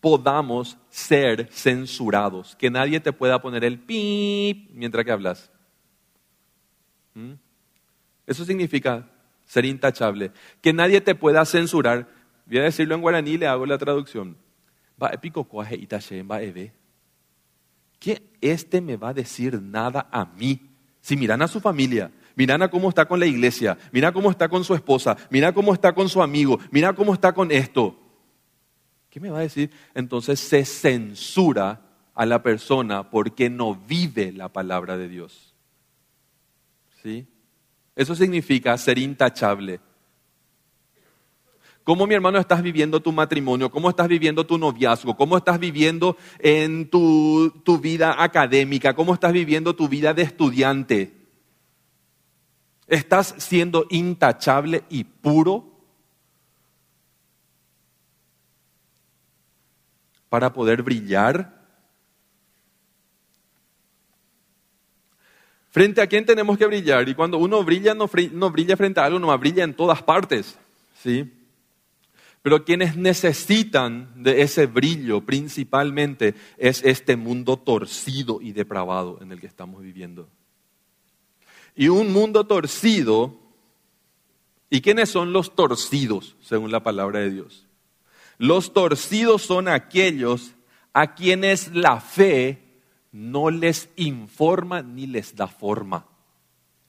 [0.00, 5.50] podamos ser censurados, que nadie te pueda poner el pip mientras que hablas.
[7.14, 7.32] ¿Mm?
[8.26, 9.08] Eso significa
[9.44, 10.32] ser intachable.
[10.60, 12.08] Que nadie te pueda censurar.
[12.46, 14.36] Voy a decirlo en guaraní, le hago la traducción.
[15.02, 15.10] Va
[17.98, 20.60] ¿Qué este me va a decir nada a mí?
[21.00, 24.48] Si miran a su familia, miran a cómo está con la iglesia, mira cómo está
[24.48, 27.98] con su esposa, mira cómo está con su amigo, mira cómo está con esto.
[29.10, 29.70] ¿Qué me va a decir?
[29.94, 31.80] Entonces se censura
[32.14, 35.54] a la persona porque no vive la palabra de Dios.
[37.02, 37.26] ¿Sí?
[37.96, 39.80] Eso significa ser intachable.
[41.84, 43.70] ¿Cómo, mi hermano, estás viviendo tu matrimonio?
[43.70, 45.16] ¿Cómo estás viviendo tu noviazgo?
[45.16, 48.94] ¿Cómo estás viviendo en tu, tu vida académica?
[48.94, 51.14] ¿Cómo estás viviendo tu vida de estudiante?
[52.86, 55.74] ¿Estás siendo intachable y puro
[60.30, 61.63] para poder brillar
[65.74, 67.08] ¿Frente a quién tenemos que brillar?
[67.08, 70.56] Y cuando uno brilla, no, brilla frente a algo, no brilla en todas partes.
[71.02, 71.28] ¿sí?
[72.42, 79.40] Pero quienes necesitan de ese brillo principalmente es este mundo torcido y depravado en el
[79.40, 80.28] que estamos viviendo.
[81.74, 83.36] Y un mundo torcido,
[84.70, 87.66] ¿y quiénes son los torcidos según la palabra de Dios?
[88.38, 90.52] Los torcidos son aquellos
[90.92, 92.63] a quienes la fe
[93.14, 96.04] no les informa ni les da forma.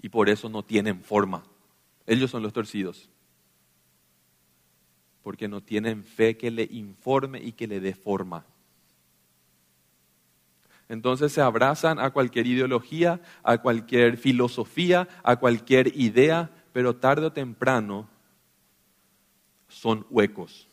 [0.02, 1.44] Y por eso no tienen forma.
[2.08, 3.12] Ellos son los torcidos.
[5.22, 8.44] Porque no tienen fe que le informe y que le dé forma.
[10.90, 17.34] Entonces se abrazan a cualquier ideología, a cualquier filosofía, a cualquier idea, pero tarde o
[17.34, 18.10] temprano
[19.68, 20.68] son huecos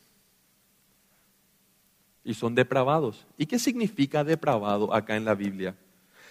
[2.23, 3.25] y son depravados.
[3.37, 5.75] ¿Y qué significa depravado acá en la Biblia?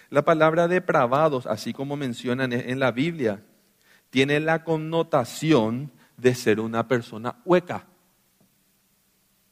[0.09, 3.43] La palabra depravados, así como mencionan en la Biblia,
[4.09, 7.87] tiene la connotación de ser una persona hueca.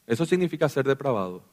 [0.06, 1.44] Eso significa ser depravado.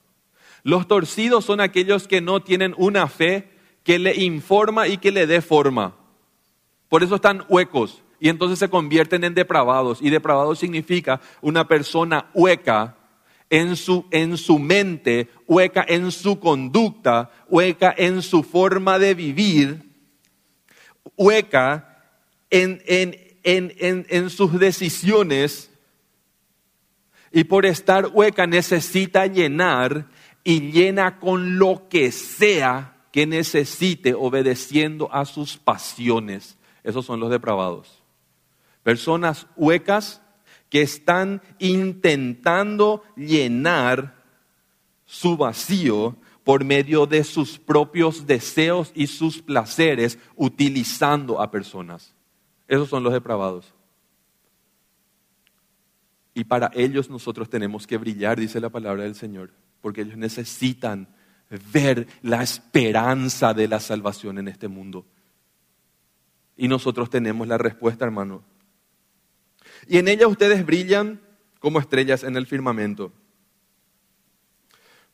[0.62, 3.50] Los torcidos son aquellos que no tienen una fe
[3.82, 5.94] que le informa y que le dé forma.
[6.88, 10.02] Por eso están huecos y entonces se convierten en depravados.
[10.02, 12.97] Y depravado significa una persona hueca
[13.50, 19.82] en su, en su mente, hueca en su conducta, hueca en su forma de vivir,
[21.16, 22.04] hueca
[22.50, 22.82] en,
[23.44, 25.70] en sus decisiones
[27.32, 30.06] y por estar hueca necesita llenar
[30.44, 36.56] y llena con lo que sea que necesite obedeciendo a sus pasiones.
[36.84, 38.02] Esos son los depravados.
[38.82, 40.22] Personas huecas
[40.68, 44.22] que están intentando llenar
[45.04, 52.14] su vacío por medio de sus propios deseos y sus placeres utilizando a personas.
[52.66, 53.74] Esos son los depravados.
[56.34, 59.50] Y para ellos nosotros tenemos que brillar, dice la palabra del Señor,
[59.80, 61.08] porque ellos necesitan
[61.72, 65.06] ver la esperanza de la salvación en este mundo.
[66.56, 68.42] Y nosotros tenemos la respuesta, hermano.
[69.86, 71.20] Y en ella ustedes brillan
[71.60, 73.12] como estrellas en el firmamento.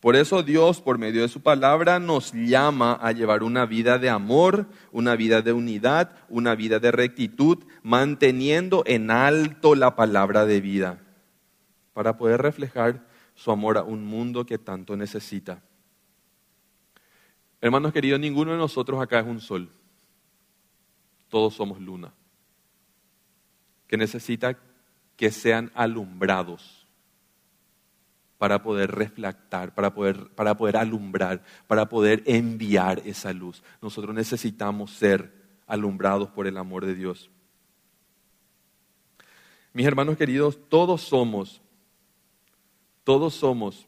[0.00, 4.10] Por eso Dios, por medio de su palabra, nos llama a llevar una vida de
[4.10, 10.60] amor, una vida de unidad, una vida de rectitud, manteniendo en alto la palabra de
[10.60, 11.00] vida,
[11.94, 15.62] para poder reflejar su amor a un mundo que tanto necesita.
[17.62, 19.70] Hermanos queridos, ninguno de nosotros acá es un sol.
[21.30, 22.12] Todos somos luna
[23.86, 24.58] que necesita
[25.16, 26.84] que sean alumbrados
[28.38, 33.62] para poder reflectar, para poder, para poder alumbrar, para poder enviar esa luz.
[33.80, 35.32] Nosotros necesitamos ser
[35.66, 37.30] alumbrados por el amor de Dios.
[39.72, 41.60] Mis hermanos queridos, todos somos,
[43.02, 43.86] todos somos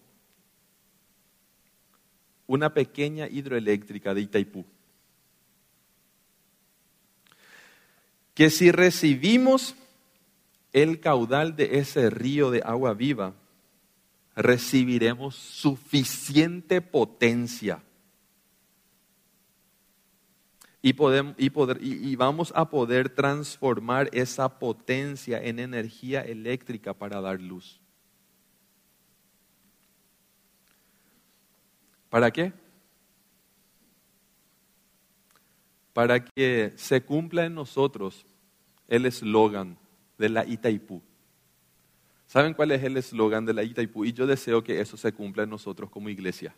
[2.47, 4.65] una pequeña hidroeléctrica de Itaipú.
[8.35, 9.75] Que si recibimos
[10.77, 13.33] el caudal de ese río de agua viva,
[14.35, 17.83] recibiremos suficiente potencia.
[20.83, 20.95] Y,
[21.41, 27.81] y, vamos a poder transformar esa potencia en energía eléctrica para dar luz.
[32.11, 32.53] ¿Para qué?
[35.95, 38.27] Para que se cumpla en nosotros
[38.89, 39.79] el eslogan
[40.19, 41.03] de la Itaipú.
[42.27, 44.05] ¿Saben cuál es el eslogan de la Itaipú?
[44.05, 46.55] Y yo deseo que eso se cumpla en nosotros como iglesia.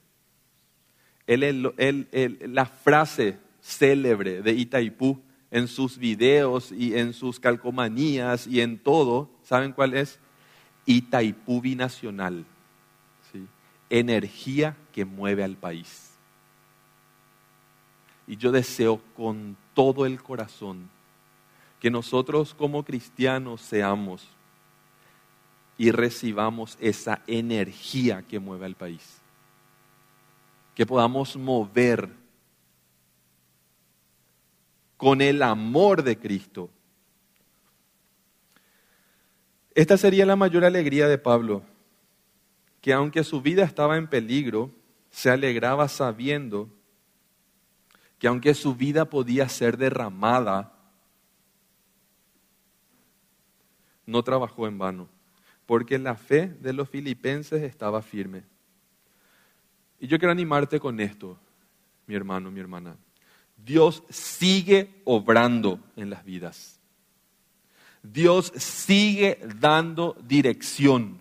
[1.26, 9.30] la frase célebre de Itaipú en sus videos y en sus calcomanías y en todo,
[9.42, 10.18] ¿saben cuál es?
[10.86, 12.44] Itaipú binacional.
[13.32, 13.46] ¿sí?
[13.90, 16.12] Energía que mueve al país.
[18.26, 20.90] Y yo deseo con todo el corazón
[21.80, 24.26] que nosotros como cristianos seamos
[25.76, 29.18] y recibamos esa energía que mueve al país.
[30.74, 32.08] Que podamos mover
[34.96, 36.68] con el amor de Cristo.
[39.74, 41.62] Esta sería la mayor alegría de Pablo,
[42.80, 44.72] que aunque su vida estaba en peligro,
[45.10, 46.68] se alegraba sabiendo
[48.18, 50.77] que aunque su vida podía ser derramada
[54.08, 55.06] no trabajó en vano,
[55.66, 58.42] porque la fe de los filipenses estaba firme.
[60.00, 61.38] Y yo quiero animarte con esto,
[62.06, 62.96] mi hermano, mi hermana.
[63.54, 66.80] Dios sigue obrando en las vidas.
[68.02, 71.20] Dios sigue dando dirección.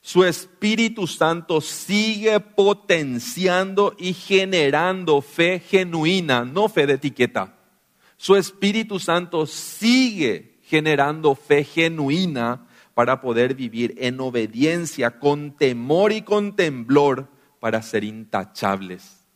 [0.00, 7.58] Su Espíritu Santo sigue potenciando y generando fe genuina, no fe de etiqueta.
[8.16, 12.64] Su Espíritu Santo sigue generando fe genuina
[12.94, 19.26] para poder vivir en obediencia, con temor y con temblor, para ser intachables,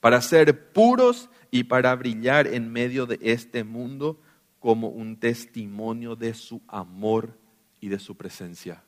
[0.00, 4.20] para ser puros y para brillar en medio de este mundo
[4.60, 7.38] como un testimonio de su amor
[7.80, 8.84] y de su presencia.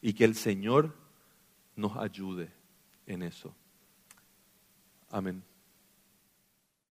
[0.00, 0.96] Y que el Señor
[1.76, 2.50] nos ayude
[3.06, 3.54] en eso.
[5.10, 5.42] Amén.